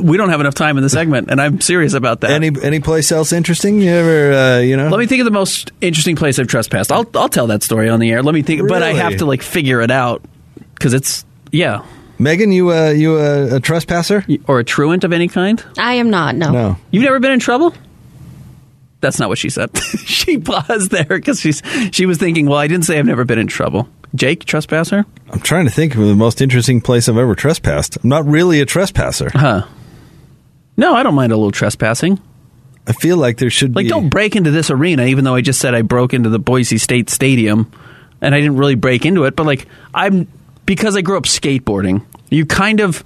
[0.02, 2.32] we don't have enough time in the segment, and I'm serious about that.
[2.32, 3.80] Any any place else interesting?
[3.80, 4.88] You ever uh, you know?
[4.88, 6.90] Let me think of the most interesting place I've trespassed.
[6.90, 8.24] I'll I'll tell that story on the air.
[8.24, 10.24] Let me think, but I have to like figure it out
[10.74, 11.86] because it's yeah.
[12.18, 15.62] Megan, you uh, you uh, a trespasser or a truant of any kind?
[15.78, 16.34] I am not.
[16.36, 16.50] No.
[16.50, 16.76] No.
[16.90, 17.74] You've never been in trouble?
[19.00, 19.76] That's not what she said.
[20.06, 22.46] she paused there because she's she was thinking.
[22.46, 23.88] Well, I didn't say I've never been in trouble.
[24.14, 25.04] Jake, trespasser?
[25.30, 27.98] I'm trying to think of the most interesting place I've ever trespassed.
[28.02, 29.30] I'm not really a trespasser.
[29.34, 29.66] Huh?
[30.78, 32.18] No, I don't mind a little trespassing.
[32.86, 33.90] I feel like there should be Like, be.
[33.90, 36.78] don't break into this arena, even though I just said I broke into the Boise
[36.78, 37.70] State Stadium,
[38.22, 39.36] and I didn't really break into it.
[39.36, 40.28] But like, I'm
[40.66, 42.04] because I grew up skateboarding.
[42.30, 43.04] You kind of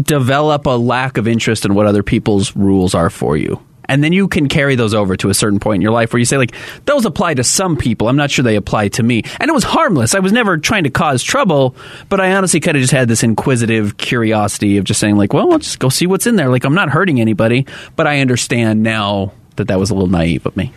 [0.00, 3.60] develop a lack of interest in what other people's rules are for you.
[3.86, 6.18] And then you can carry those over to a certain point in your life where
[6.18, 8.08] you say, like, those apply to some people.
[8.08, 9.24] I'm not sure they apply to me.
[9.40, 10.14] And it was harmless.
[10.14, 11.74] I was never trying to cause trouble,
[12.08, 15.48] but I honestly kind of just had this inquisitive curiosity of just saying, like, well,
[15.48, 16.48] let's just go see what's in there.
[16.48, 20.46] Like, I'm not hurting anybody, but I understand now that that was a little naive
[20.46, 20.72] of me.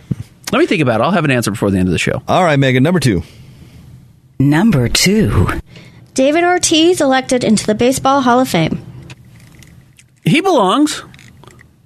[0.52, 1.04] Let me think about it.
[1.04, 2.22] I'll have an answer before the end of the show.
[2.28, 3.22] All right, Megan, number two.
[4.38, 5.48] Number two.
[6.16, 8.82] David Ortiz elected into the Baseball Hall of Fame.
[10.24, 11.02] He belongs.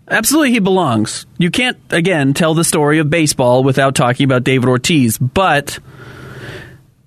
[0.09, 1.27] Absolutely, he belongs.
[1.37, 5.79] You can't, again, tell the story of baseball without talking about David Ortiz, but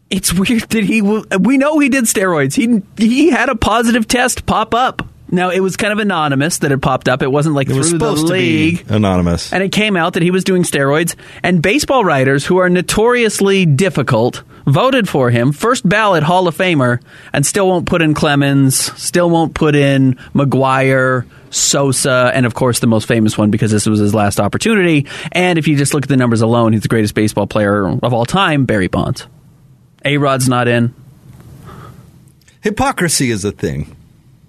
[0.10, 1.00] it's weird that he.
[1.02, 2.56] w- We know he did steroids.
[2.56, 5.08] He he had a positive test pop up.
[5.32, 7.24] Now it was kind of anonymous that it popped up.
[7.24, 8.86] It wasn't like It was through the supposed to league.
[8.88, 9.52] be anonymous.
[9.52, 13.66] And it came out that he was doing steroids, and baseball writers, who are notoriously
[13.66, 18.76] difficult, voted for him, first ballot Hall of Famer, and still won't put in Clemens,
[19.02, 23.86] still won't put in McGwire, Sosa, and of course the most famous one because this
[23.86, 25.08] was his last opportunity.
[25.32, 28.14] And if you just look at the numbers alone, he's the greatest baseball player of
[28.14, 29.28] all time, Barry Bonds.
[30.06, 30.94] A Rod's not in.
[32.62, 33.96] Hypocrisy is a thing,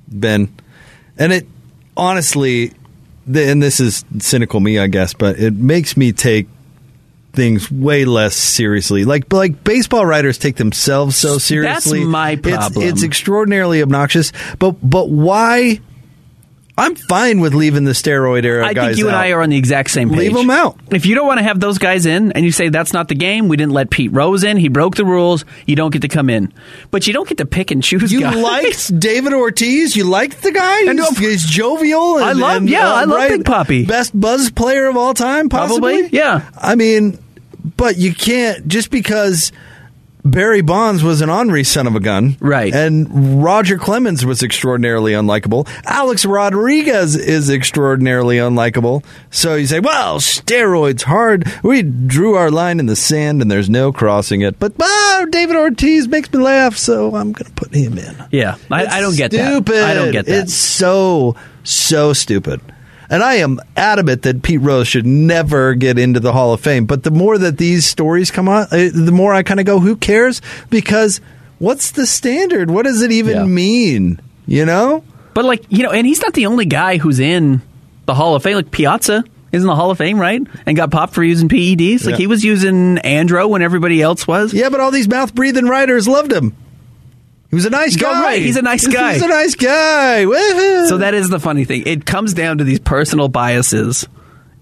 [0.08, 0.54] Ben.
[1.18, 1.46] And it
[1.96, 2.72] honestly,
[3.26, 6.48] and this is cynical me, I guess, but it makes me take
[7.34, 9.04] things way less seriously.
[9.04, 12.00] Like like baseball writers take themselves so seriously.
[12.00, 12.86] That's my It's- problem.
[12.88, 14.32] It's, extraordinarily obnoxious.
[14.58, 15.80] But but why?
[16.76, 19.22] I'm fine with leaving the steroid era I think you and out.
[19.26, 20.32] I are on the exact same page.
[20.32, 20.76] Leave 'em out.
[20.90, 23.14] If you don't want to have those guys in and you say that's not the
[23.14, 26.08] game, we didn't let Pete Rose in, he broke the rules, you don't get to
[26.08, 26.52] come in.
[26.90, 28.34] But you don't get to pick and choose You guys.
[28.36, 29.94] liked David Ortiz.
[29.94, 30.80] You liked the guy.
[30.88, 32.16] And He's, he's jovial.
[32.16, 33.86] And, I love- and, yeah, uh, I love right, Big Papi.
[33.86, 36.00] Best buzz player of all time, possibly.
[36.00, 36.50] Probably, yeah.
[36.58, 37.20] I mean,
[37.64, 39.52] but you can't just because
[40.24, 42.36] Barry Bonds was an ornery son of a gun.
[42.40, 42.74] Right.
[42.74, 45.68] And Roger Clemens was extraordinarily unlikable.
[45.84, 49.04] Alex Rodriguez is extraordinarily unlikable.
[49.30, 51.44] So you say, well, steroids hard.
[51.62, 54.58] We drew our line in the sand and there's no crossing it.
[54.58, 58.16] But ah, David Ortiz makes me laugh, so I'm going to put him in.
[58.30, 59.74] Yeah, I, I don't get stupid.
[59.74, 59.90] that.
[59.90, 60.44] I don't get that.
[60.44, 62.62] It's so, so stupid.
[63.10, 66.86] And I am adamant that Pete Rose should never get into the Hall of Fame.
[66.86, 69.78] But the more that these stories come out, uh, the more I kind of go,
[69.80, 70.40] who cares?
[70.70, 71.20] Because
[71.58, 72.70] what's the standard?
[72.70, 73.44] What does it even Yeah.
[73.44, 74.20] mean?
[74.46, 75.04] You know?
[75.34, 77.60] But like you know, and he's not the only guy who's in
[78.06, 78.56] the Hall of Fame.
[78.56, 80.40] Like Piazza is in the Hall of Fame, right?
[80.66, 82.04] And got popped for using PEDs.
[82.04, 82.16] Like Yeah.
[82.18, 84.52] he was using Andro when everybody else was.
[84.54, 86.54] Yeah, but all these mouth breathing writers loved him.
[87.54, 88.20] He was a nice guy.
[88.20, 89.12] right, he's a nice guy.
[89.12, 90.24] He's a nice guy.
[90.24, 90.88] Woohoo.
[90.88, 91.84] So that is the funny thing.
[91.86, 94.08] It comes down to these personal biases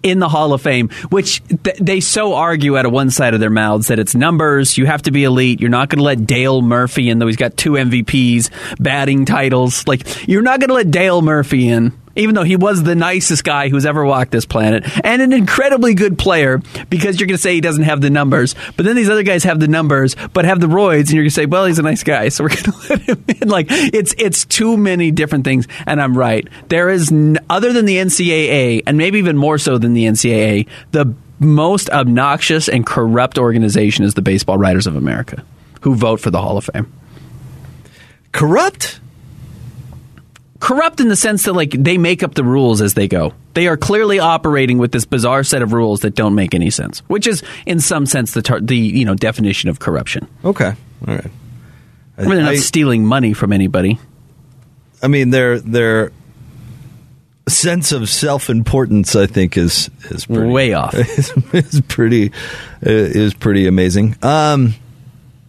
[0.02, 3.40] in the Hall of Fame, which th- they so argue out of one side of
[3.40, 4.76] their mouths that it's numbers.
[4.76, 5.62] You have to be elite.
[5.62, 9.88] You're not going to let Dale Murphy in, though he's got two MVPs, batting titles.
[9.88, 11.98] Like you're not going to let Dale Murphy in.
[12.16, 15.94] Even though he was the nicest guy who's ever walked this planet and an incredibly
[15.94, 19.08] good player, because you're going to say he doesn't have the numbers, but then these
[19.08, 21.66] other guys have the numbers, but have the roids, and you're going to say, well,
[21.66, 23.48] he's a nice guy, so we're going to let him in.
[23.48, 26.46] Like it's it's too many different things, and I'm right.
[26.68, 30.68] There is n- other than the NCAA, and maybe even more so than the NCAA,
[30.90, 35.44] the most obnoxious and corrupt organization is the Baseball Writers of America,
[35.80, 36.92] who vote for the Hall of Fame.
[38.32, 39.00] corrupt.
[40.62, 43.34] Corrupt in the sense that like they make up the rules as they go.
[43.54, 47.00] They are clearly operating with this bizarre set of rules that don't make any sense,
[47.00, 50.28] which is in some sense the tar- the you know definition of corruption.
[50.44, 50.72] Okay.
[51.06, 51.30] All right.
[52.16, 53.98] I mean, they're not I- stealing money from anybody.
[55.02, 56.12] I mean, their their
[57.48, 60.94] sense of self importance, I think, is is pretty, Way off.
[60.94, 62.28] Is, is pretty
[62.86, 64.16] uh, is pretty amazing.
[64.22, 64.74] Um,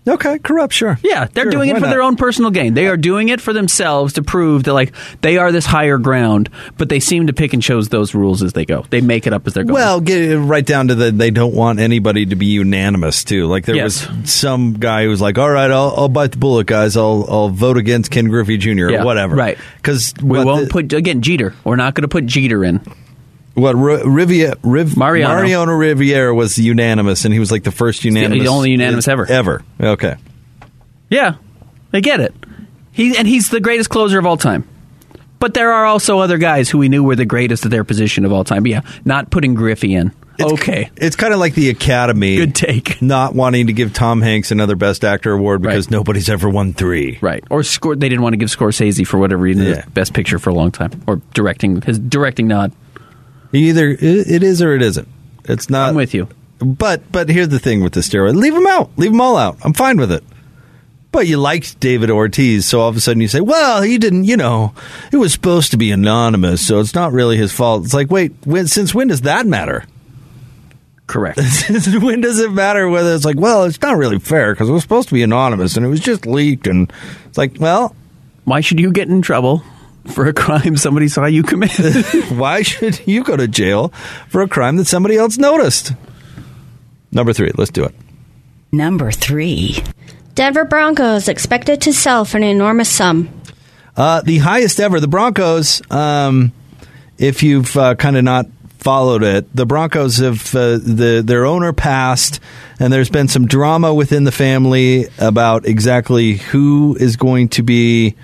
[0.07, 0.97] okay, corrupt, sure.
[1.03, 1.89] Yeah, they're Sure, doing it for not?
[1.89, 2.73] their own personal gain.
[2.73, 6.49] They are doing it for themselves to prove that like they are this higher ground,
[6.77, 8.85] but they seem to pick and choose those rules as they go.
[8.89, 9.73] They make it up as they're going.
[9.73, 13.47] Well, get right down to the they don't want anybody to be unanimous too.
[13.47, 14.07] Like there Yes.
[14.07, 16.97] was some guy who was like, "All right, I'll, I'll bite the bullet, guys.
[16.97, 18.89] I'll I'll vote against Ken Griffey Jr.
[18.89, 19.57] Yeah, or whatever." right.
[19.77, 21.53] Because we won't put again Jeter.
[21.63, 22.81] We're not going to put Jeter in.
[23.53, 25.35] What R- Riviera, Riv, Mariano.
[25.35, 29.25] Mariano Riviera was unanimous, and he was like the first unanimous, The only unanimous ever.
[29.29, 29.63] ever.
[29.79, 30.15] Okay.
[31.09, 31.35] Yeah,
[31.91, 32.33] I get it.
[32.91, 34.67] He and he's the greatest closer of all time.
[35.39, 38.23] But there are also other guys who we knew were the greatest at their position
[38.23, 38.63] of all time.
[38.63, 40.13] But yeah, not putting Griffey in.
[40.41, 42.37] okay, It's kind of like the Academy.
[42.37, 42.99] Good take.
[43.03, 45.91] Not wanting to give Tom Hanks another Best Actor award because Right.
[45.91, 47.19] nobody's ever won three.
[47.21, 47.43] right.
[47.51, 47.95] Or score.
[47.95, 49.81] They didn't want to give Scorsese for whatever reason Yeah.
[49.81, 52.71] the best picture for a long time, or directing his directing nod.
[53.53, 55.07] Either it is or it isn't.
[55.45, 55.89] It's not.
[55.89, 56.27] I'm with you.
[56.59, 58.91] But but here's the thing with the steroid: leave them out.
[58.97, 59.57] Leave them all out.
[59.63, 60.23] I'm fine with it.
[61.11, 64.23] But you liked David Ortiz, so all of a sudden you say, "Well, he didn't.
[64.23, 64.73] You know,
[65.11, 68.33] it was supposed to be anonymous, so it's not really his fault." It's like, wait,
[68.45, 69.85] when, since when does that matter?
[71.05, 71.39] Correct.
[72.01, 74.81] When does it matter whether it's like, well, it's not really fair because it was
[74.81, 76.91] supposed to be anonymous and it was just leaked, and
[77.27, 77.95] it's like, well,
[78.45, 79.63] Why should you get in trouble
[80.05, 81.71] for a crime somebody saw you commit?
[82.31, 83.89] why should you go to jail
[84.29, 85.93] for a crime that somebody else noticed?
[87.11, 87.93] Number three, let's do it.
[88.71, 89.77] Number three.
[90.35, 93.29] Denver Broncos expected to sell for an enormous sum.
[93.95, 94.99] Uh, the highest ever.
[94.99, 96.51] The Broncos, um,
[97.19, 98.47] if you've uh, kind of not
[98.79, 102.39] followed it, the Broncos have uh, the their owner passed,
[102.79, 108.15] and there's been some drama within the family about exactly who is going to be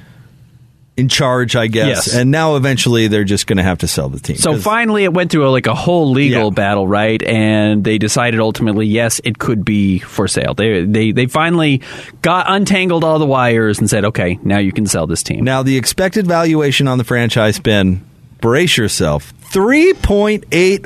[1.00, 1.56] in charge.
[1.56, 2.16] I guess, Yes.
[2.16, 4.36] and now eventually they're just going to have to sell the team.
[4.38, 6.50] So finally, it went through a, like a whole legal Yeah.
[6.52, 7.22] battle, right?
[7.24, 10.54] And they decided ultimately, yes, it could be for sale.
[10.54, 11.82] They they they finally
[12.22, 15.44] got untangled all the wires and said, okay, now you can sell this team.
[15.44, 18.06] Now, the expected valuation on the franchise spin,
[18.42, 20.86] brace yourself, $3.8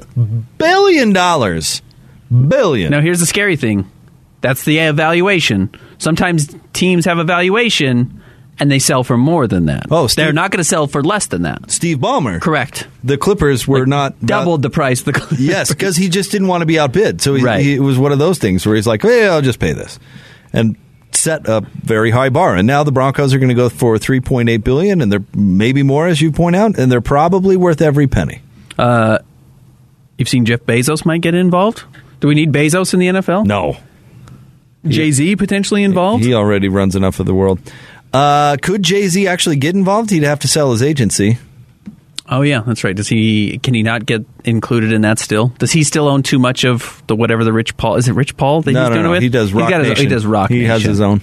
[0.58, 1.13] billion.
[2.49, 2.91] Billion.
[2.91, 3.89] Now, here's the scary thing.
[4.41, 5.69] That's the evaluation.
[5.99, 8.21] Sometimes teams have a valuation
[8.60, 9.88] and they sell for more than that.
[9.92, 11.72] Oh, Steve- they're not going to sell for less than that.
[11.72, 12.39] Steve Ballmer.
[12.42, 12.88] Correct.
[13.04, 15.02] The Clippers were not Doubled the price.
[15.02, 15.39] The Clippers.
[15.42, 17.22] yes, because he just didn't want to be outbid.
[17.22, 17.62] So he, Right.
[17.63, 20.00] he, it was one of those things where he's like, "Hey, I'll just pay this,"
[20.54, 20.76] and
[21.12, 22.56] set a very high bar.
[22.56, 26.08] And now the Broncos are going to go for 3.8 billion, and they're maybe more,
[26.08, 28.41] as you point out, and they're probably worth every penny.
[28.78, 29.20] Uh,
[30.18, 31.84] you've seen Jeff Bezos might get involved.
[32.20, 33.45] Do we need Bezos in the NFL?
[33.45, 33.78] No,
[34.88, 36.24] Jay Z potentially involved.
[36.24, 37.60] he already runs enough of the world.
[38.14, 40.09] Uh, could Jay Z actually get involved?
[40.11, 41.39] He'd have to sell his agency.
[42.30, 42.95] Oh yeah, that's right.
[42.95, 43.57] Does he?
[43.59, 45.47] Can he not get included in that still?
[45.59, 47.95] Does he still own too much of the whatever the Rich Paul?
[47.95, 49.09] Is it Rich Paul that no, he's no, doing no.
[49.09, 49.24] it with?
[49.24, 50.03] He does Roc his- Nation.
[50.05, 50.49] he does Roc.
[50.49, 51.22] He has his own.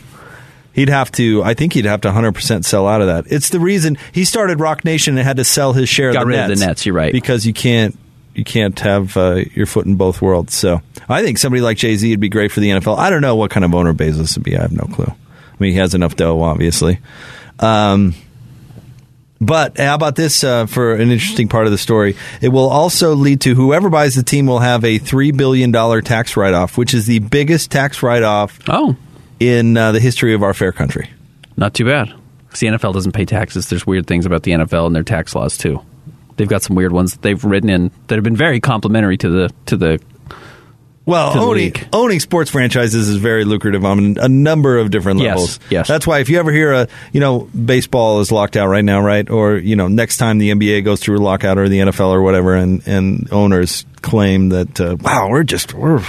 [0.73, 1.43] He'd have to.
[1.43, 3.25] I think he'd have to 100 percent sell out of that.
[3.33, 6.29] It's the reason he started Roc Nation and had to sell his share Got of
[6.29, 6.53] the rid Nets.
[6.53, 7.13] of the Nets, you're right.
[7.13, 7.99] because you can't
[8.35, 10.55] you can't have uh, your foot in both worlds.
[10.55, 12.99] So I think somebody like Jay Z would be great for the NFL.
[12.99, 14.57] I don't know what kind of owner Bezos would be.
[14.57, 15.13] I have no clue.
[15.61, 16.99] I mean, he has enough dough, obviously.
[17.59, 18.15] Um,
[19.41, 22.17] but how about this uh, for an interesting part of the story?
[22.41, 26.37] It will also lead to whoever buys the team will have a $3 billion tax
[26.37, 28.97] write off, which is the biggest tax write off oh.
[29.39, 31.11] in uh, the history of our fair country.
[31.57, 32.13] Not too bad.
[32.51, 33.69] 'Cause the NFL doesn't pay taxes.
[33.69, 35.81] There's weird things about the NFL and their tax laws too.
[36.37, 39.29] They've got some weird ones that they've written in that have been very complimentary to
[39.29, 40.01] the to the.
[41.11, 41.89] Well, owning, league.
[41.93, 45.61] owning sports franchises is very lucrative on a number of different Yes, levels.
[45.69, 45.89] yes.
[45.89, 49.01] That's why if you ever hear a, you know, baseball is locked out right now,
[49.01, 49.29] right?
[49.29, 52.23] Or, you know, next time the NBA goes through a lockout or the NFL or
[52.23, 56.03] whatever, and, and owners claim that, uh, wow, we're just, we're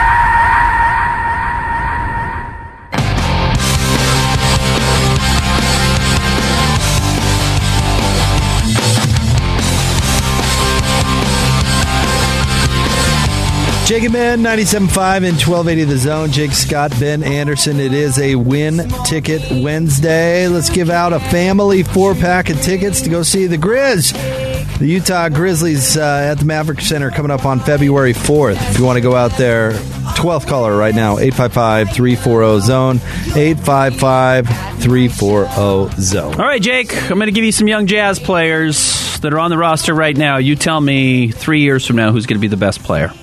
[13.93, 16.31] Jake and Ben, 97.5 and 1280 The Zone.
[16.31, 17.79] Jake Scott, Ben Anderson.
[17.79, 20.47] It is a win ticket Wednesday.
[20.47, 24.79] Let's give out a family four pack of tickets to go see the Grizz.
[24.79, 28.57] The Utah Grizzlies uh, at the Maverik Center coming up on February 4th.
[28.71, 32.95] If you want to go out there, 12th caller right now, 855 340 Zone.
[33.37, 34.47] 855
[34.81, 36.33] 340 Zone.
[36.33, 39.51] All right, Jake, I'm going to give you some young Jazz players that are on
[39.51, 40.37] the roster right now.
[40.37, 43.13] You tell me three years from now who's going to be the best player.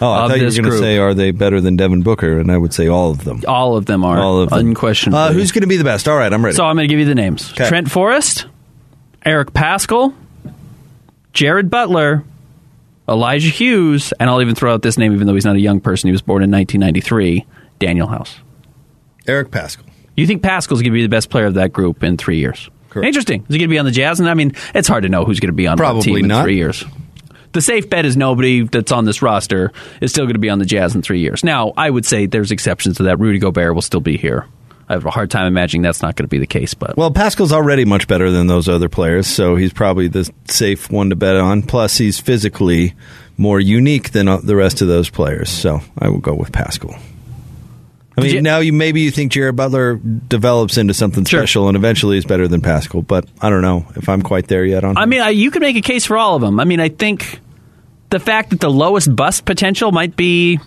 [0.00, 2.38] Oh, I thought you were going to say, are they better than Devin Booker?
[2.38, 3.42] And I would say all of them.
[3.46, 4.18] All of them are.
[4.18, 4.58] All of them.
[4.58, 5.18] Unquestionably.
[5.20, 6.08] Uh, who's going to be the best?
[6.08, 6.56] All right, I'm ready.
[6.56, 7.52] So I'm going to give you the names.
[7.52, 8.46] Trent Forrest,
[9.24, 10.14] Eric Paschall,
[11.32, 12.24] Jared Butler,
[13.08, 15.80] Elijah Hughes, and I'll even throw out this name even though he's not a young
[15.80, 16.08] person.
[16.08, 17.44] He was born in 1993,
[17.80, 18.36] Danuel House.
[19.26, 19.84] Eric Paschall.
[20.16, 22.70] You think Paschall's going to be the best player of that group in three years?
[22.90, 23.06] Correct.
[23.06, 23.40] Interesting.
[23.42, 24.20] Is he going to be on the Jazz?
[24.20, 26.16] And I mean, it's hard to know who's going to be on Probably the team
[26.16, 26.44] in not.
[26.44, 26.84] three years.
[27.54, 30.58] The safe bet is nobody that's on this roster is still going to be on
[30.58, 31.42] the Jazz in three years.
[31.42, 33.18] Now, I would say there's exceptions to that.
[33.18, 34.46] Rudy Gobert will still be here.
[34.88, 37.10] I have a hard time imagining that's not going to be the case, but Well,
[37.10, 41.16] Paschall's already much better than those other players, so he's probably the safe one to
[41.16, 41.62] bet on.
[41.62, 42.92] Plus, he's physically
[43.38, 47.00] more unique than uh, the rest of those players, so I will go with Paschall.
[48.18, 51.40] I mean, you- now you maybe you think Jared Butler develops into something Sure.
[51.40, 54.64] special and eventually is better than Paschall, but I don't know if I'm quite there
[54.66, 54.96] yet on.
[54.98, 56.60] I mean, I, you could make a case for all of them.
[56.60, 57.40] I mean, I think
[58.14, 60.60] the fact that the lowest bust potential might be.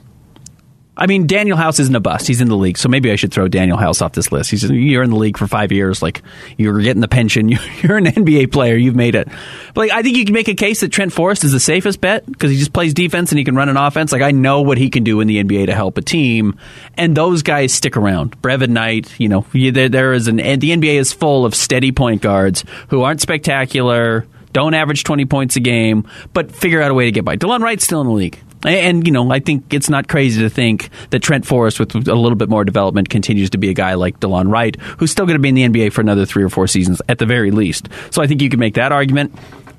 [0.98, 2.28] I mean, Danuel House isn't a bust.
[2.28, 4.52] He's in the league, so maybe I should throw Danuel House off this list.
[4.52, 6.24] He's you're in the league for five years, like
[6.58, 7.48] you're getting the pension.
[7.82, 8.76] You're an NBA player.
[8.76, 9.30] You've made it.
[9.74, 12.02] But like, I think you can make a case that Trent Forrest is the safest
[12.02, 14.12] bet because he just plays defense and he can run an offense.
[14.12, 16.58] Like I know what he can do in the NBA to help a team,
[16.96, 18.42] and those guys stick around.
[18.42, 22.22] Brevin Knight, you know, there, there is an the NBA is full of steady point
[22.22, 24.26] guards who aren't spectacular
[24.58, 27.38] don't average 20 points a game, but figure out a way to get by.
[27.38, 28.40] Delon Wright's still in the league.
[28.66, 32.16] And, you know, I think it's not crazy to think that Trent Forrest, with a
[32.16, 35.36] little bit more development, continues to be a guy like Delon Wright, who's still going
[35.36, 37.88] to be in the NBA for another three or four seasons at the very least.
[38.10, 39.36] So I think you can make that argument.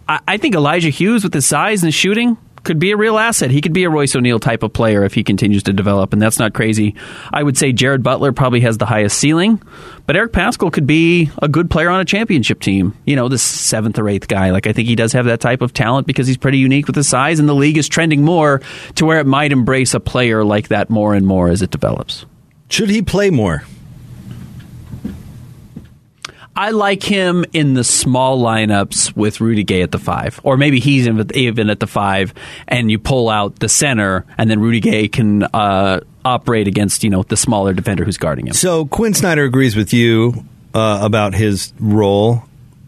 [0.09, 2.39] I, I think Elijah Hughes, with his size and his shooting,
[2.69, 3.51] could be a real asset.
[3.51, 6.21] He could be a Royce O'Neale type of player if he continues to develop, and
[6.21, 6.95] that's not crazy.
[7.33, 9.63] I would say Jared Butler probably has the highest ceiling,
[10.05, 12.95] but Eric Paschall could be a good player on a championship team.
[13.07, 14.51] You know, this seventh or eighth guy.
[14.51, 16.95] Like I think he does have that type of talent because he's pretty unique with
[16.95, 18.61] his size, and the league is trending more
[18.97, 22.27] to where it might embrace a player like that more and more as it develops.
[22.69, 23.65] Should he play more?
[26.59, 30.81] I like him in the small lineups with Rudy Gay at the five, or maybe
[30.81, 32.35] he's even at the five,
[32.67, 37.11] and you pull out the center, and then Rudy Gay can uh, operate against you
[37.11, 38.55] know the smaller defender who's guarding him.
[38.55, 40.45] So Quin Snyder agrees with you
[40.75, 42.43] uh, about his role.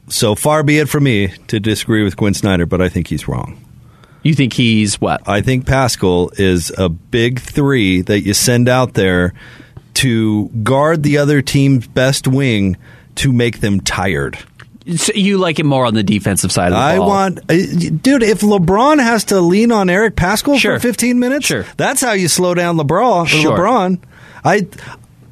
[0.09, 3.29] So far be it from me to disagree with Quin Snyder, but I think he's
[3.29, 3.65] wrong.
[4.25, 5.29] You think he's what?
[5.29, 9.33] I think Paschall is a big three that you send out there
[9.95, 12.77] to guard the other team's best wing
[13.21, 14.39] to make them tired.
[14.97, 17.09] So you like it more on the defensive side of the I ball.
[17.09, 17.55] want, uh,
[18.03, 18.23] dude.
[18.23, 20.79] If LeBron has to lean on Eric Paschall Sure.
[20.79, 21.67] for 15 minutes, Sure.
[21.77, 23.27] that's how you slow down LeBron.
[23.29, 23.57] Sure.
[23.59, 23.99] LeBron.
[24.43, 24.67] I,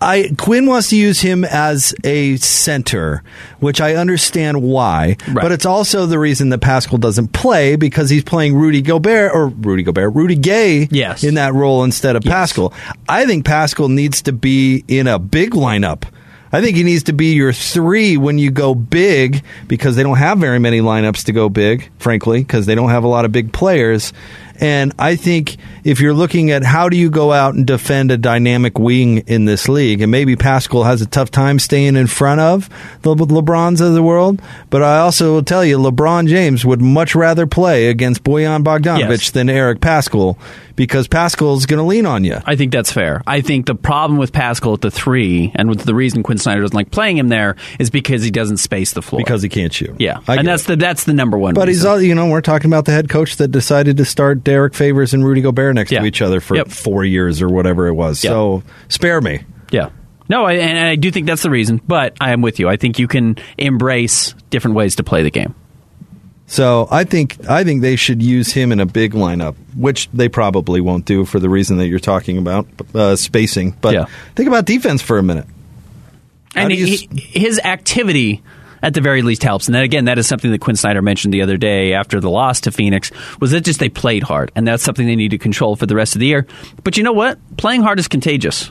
[0.02, 3.22] I Quin wants to use him as a center,
[3.58, 8.22] which I understand why, but it's also the reason that Paschall doesn't play because he's
[8.22, 11.24] playing Rudy Gobert or Rudy Gobert, Rudy Gay, Yes.
[11.24, 12.72] in that role instead of Paschall.
[13.08, 16.02] I think Paschall needs to be in a big lineup.
[16.52, 20.16] I think he needs to be your three when you go big because they don't
[20.18, 23.32] have very many lineups to go big, frankly, because they don't have a lot of
[23.32, 24.12] big players.
[24.60, 28.16] And I think if you're looking at how do you go out and defend a
[28.16, 32.40] dynamic wing in this league, and maybe Paschall has a tough time staying in front
[32.40, 32.68] of
[33.02, 37.14] the LeBrons of the world, but I also will tell you, LeBron James would much
[37.14, 39.30] rather play against Bojan Bogdanovic Yes.
[39.30, 40.36] than Eric Paschall
[40.78, 42.38] because Paschall's going to lean on you.
[42.46, 43.22] I think that's fair.
[43.26, 46.62] I think the problem with Paschall at the three, and with the reason Quin Snyder
[46.62, 49.18] doesn't like playing him there, is because he doesn't space the floor.
[49.20, 49.94] Because he can't shoot.
[49.98, 51.52] yeah, I and that's the that's the number one.
[51.52, 54.42] But he's all, you know, we're talking about the head coach that decided to start
[54.42, 56.00] Derrick Favors and Rudy Gobert next Yeah.
[56.00, 56.68] to each other for Yep.
[56.68, 58.24] four years or whatever it was.
[58.24, 58.30] Yep.
[58.30, 59.40] So spare me.
[59.70, 59.90] Yeah.
[60.30, 62.68] No, I, and I do think that's the reason, but I am with you.
[62.68, 65.54] I think you can embrace different ways to play the game.
[66.48, 70.28] So I think I think they should use him in a big lineup, which they
[70.28, 73.76] probably won't do for the reason that you're talking about, uh, spacing.
[73.80, 74.06] But Yeah.
[74.34, 75.46] think about defense for a minute.
[76.54, 78.42] How and do you his activity
[78.82, 79.66] at the very least helps.
[79.66, 82.30] And then again, that is something that Quin Snyder mentioned the other day after the
[82.30, 85.38] loss to Phoenix was that just they played hard, and that's something they need to
[85.38, 86.46] control for the rest of the year.
[86.84, 87.38] But you know what?
[87.56, 88.70] Playing hard is contagious.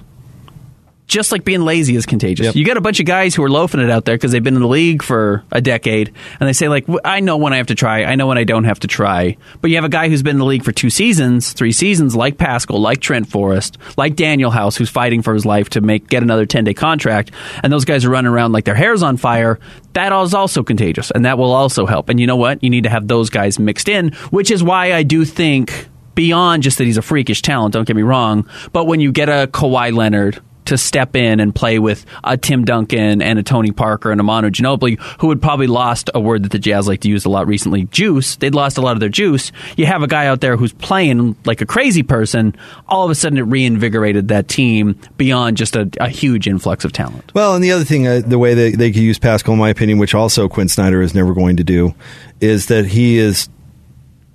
[1.08, 2.48] Just like being lazy is contagious.
[2.48, 2.56] Yep.
[2.56, 4.56] You got a bunch of guys who are loafing it out there because they've been
[4.56, 7.68] in the league for a decade, and they say like, "I know when I have
[7.68, 8.04] to try.
[8.04, 10.36] I know when I don't have to try." But you have a guy who's been
[10.36, 14.52] in the league for two seasons, three seasons, like Paschall, like Trent Forrest, like Danuel
[14.52, 17.32] House, who's fighting for his life to make get another ten day contract,
[17.64, 19.60] and those guys are running around like their hair's on fire.
[19.94, 22.10] That is also contagious, and that will also help.
[22.10, 22.62] And you know what?
[22.62, 26.64] You need to have those guys mixed in, which is why I do think beyond
[26.64, 27.74] just that he's a freakish talent.
[27.74, 31.54] Don't get me wrong, but when you get a Kawhi Leonard to step in and
[31.54, 35.42] play with a Tim Duncan and a Tony Parker and a Manu Ginobili, who had
[35.42, 38.36] probably lost a word that the Jazz like to use a lot recently, juice.
[38.36, 39.52] They'd lost a lot of their juice.
[39.76, 42.56] You have a guy out there who's playing like a crazy person.
[42.88, 46.94] All of a sudden, it reinvigorated that team beyond just a, a huge influx of
[46.94, 47.34] talent.
[47.34, 49.70] Well, and the other thing, uh, the way they, they could use Paschall, in my
[49.70, 51.94] opinion, which also Quin Snyder is never going to do,
[52.40, 53.50] is that he is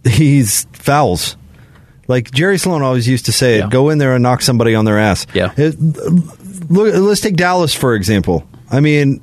[0.05, 1.37] he's fouls.
[2.09, 4.85] Like Jerry Sloan always used to say, it, "Go in there and knock somebody on
[4.85, 5.53] their ass." Yeah.
[5.57, 5.79] It-
[6.71, 8.47] look, let's take Dallas for example.
[8.71, 9.21] I mean,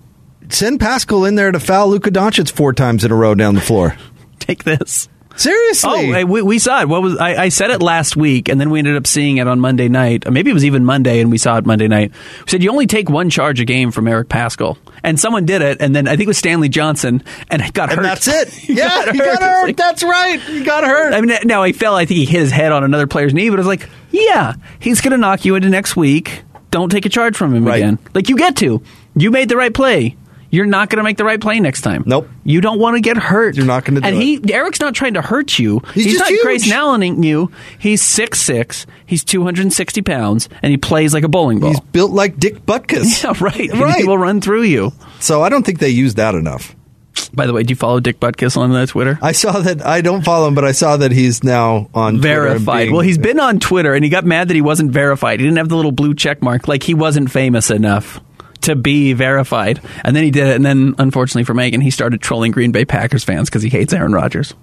[0.49, 3.61] send Paschall in there to foul Luka Doncic four times in a row down the
[3.61, 3.95] floor.
[4.39, 5.09] Take this.
[5.39, 6.13] Seriously.
[6.21, 6.89] Oh, we, we saw it.
[6.89, 9.47] What was I, I said it last week, and then we ended up seeing it
[9.47, 10.29] on Monday night.
[10.29, 12.11] Maybe it was even Monday, and we saw it Monday night.
[12.11, 15.61] We said you only take one charge a game from Eric Paschall, and someone did
[15.61, 18.03] it, and then I think it was Stanley Johnson, and it got and hurt.
[18.03, 18.49] that's it.
[18.69, 19.39] He yeah, got he hurt.
[19.39, 19.63] got hurt.
[19.67, 20.39] like- that's right.
[20.41, 21.13] He got hurt.
[21.13, 21.95] I mean, now he fell.
[21.95, 24.55] I think he hit his head on another player's knee, but I was like, yeah,
[24.79, 26.43] he's going to knock you into next week.
[26.71, 27.77] Don't take a charge from him Right.
[27.77, 27.97] again.
[28.13, 28.83] Like you get to.
[29.15, 30.17] You made the right play.
[30.51, 32.03] You're not going to make the right play next time.
[32.07, 32.27] Nope.
[32.43, 33.55] You don't want to get hurt.
[33.55, 34.21] You're not gonna do And it.
[34.21, 35.81] he, Eric's not trying to hurt you.
[35.93, 36.41] He's just not huge.
[36.41, 37.51] Grayson Allening you.
[37.77, 38.87] He's six six.
[39.05, 41.69] He's 260 pounds, and he plays like a bowling ball.
[41.69, 43.23] He's built like Dick Butkus.
[43.23, 43.69] yeah, right.
[43.69, 43.97] And Right.
[44.01, 44.91] He will run through you.
[45.19, 46.75] So I don't think they use that enough.
[47.33, 49.19] By the way, do you follow Dick Butkus on uh, Twitter?
[49.21, 49.85] I saw that.
[49.85, 52.83] I don't follow him, but I saw that he's now on Twitter verified.
[52.85, 55.39] being- well, he's been on Twitter and he got mad that he wasn't verified.
[55.39, 56.67] He didn't have the little blue check mark.
[56.67, 58.19] Like he wasn't famous enough
[58.61, 59.81] to be verified.
[60.03, 60.55] And then he did it.
[60.55, 63.93] And then, unfortunately for Megan, he started trolling Green Bay Packers fans because he hates
[63.93, 64.53] Aaron Rodgers.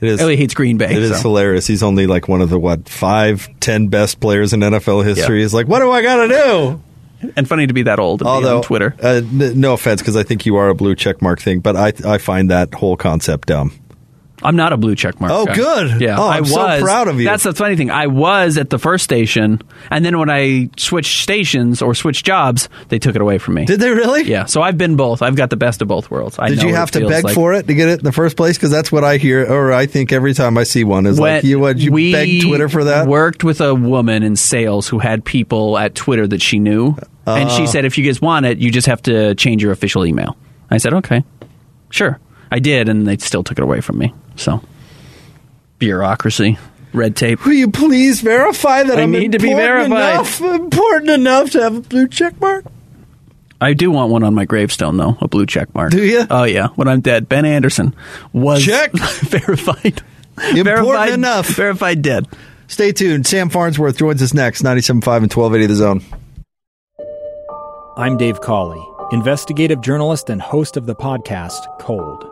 [0.00, 0.20] It is.
[0.20, 0.92] Oh, he hates Green Bay.
[0.96, 1.22] It is so.
[1.28, 1.66] hilarious.
[1.66, 5.38] He's only like one of the what five, ten best players in NFL history.
[5.38, 5.42] Yeah.
[5.42, 6.82] He's like, what do I got to do?
[7.36, 8.96] And funny to be that old Although on Twitter.
[9.00, 11.76] uh, n- no offense, because I think you are a blue check mark thing, but
[11.76, 13.78] I I find that whole concept dumb.
[14.44, 15.32] I'm not a blue check mark.
[15.32, 15.54] Oh, guy.
[15.54, 16.00] good.
[16.00, 16.52] Yeah, Oh, I I'm was.
[16.52, 17.24] so proud of you.
[17.26, 17.90] That's the funny thing.
[17.90, 22.68] I was at the first station, and then when I switched stations or switched jobs,
[22.88, 23.64] they took it away from me.
[23.64, 24.24] Did they really?
[24.24, 24.46] Yeah.
[24.46, 25.22] So I've been both.
[25.22, 26.38] I've got the best of both worlds.
[26.38, 27.34] I Did know you have to beg like.
[27.34, 28.56] for it to get it in the first place?
[28.56, 31.34] Because that's what I hear, or I think every time I see one is When
[31.36, 31.78] like, you what?
[31.78, 33.06] You we beg Twitter for that?
[33.06, 37.50] Worked with a woman in sales who had people at Twitter that she knew, and
[37.50, 37.66] she Uh.
[37.66, 40.36] said, "If you guys want it, you just have to change your official email."
[40.70, 41.22] I said, "Okay,
[41.90, 42.18] sure."
[42.50, 44.12] I did, and they still took it away from me.
[44.36, 44.62] So,
[45.78, 46.58] bureaucracy,
[46.92, 47.44] red tape.
[47.44, 50.14] Will you please verify that I am need to be important verified.
[50.14, 52.64] Enough, important enough to have a blue check mark?
[53.60, 55.92] I do want one on my gravestone, though, a blue check mark.
[55.92, 56.26] Do you?
[56.28, 56.68] Oh yeah.
[56.74, 57.94] When I'm dead, Ben Anderson
[58.32, 58.92] was Check.
[59.22, 60.02] verified.
[60.36, 61.46] Important verified, enough.
[61.48, 62.26] Verified dead.
[62.66, 63.26] Stay tuned.
[63.26, 66.02] Sam Farnsworth joins us next, 97.5 and 1280 The Zone.
[67.96, 72.31] I'm Dave Cawley, investigative journalist and host of the podcast Cold.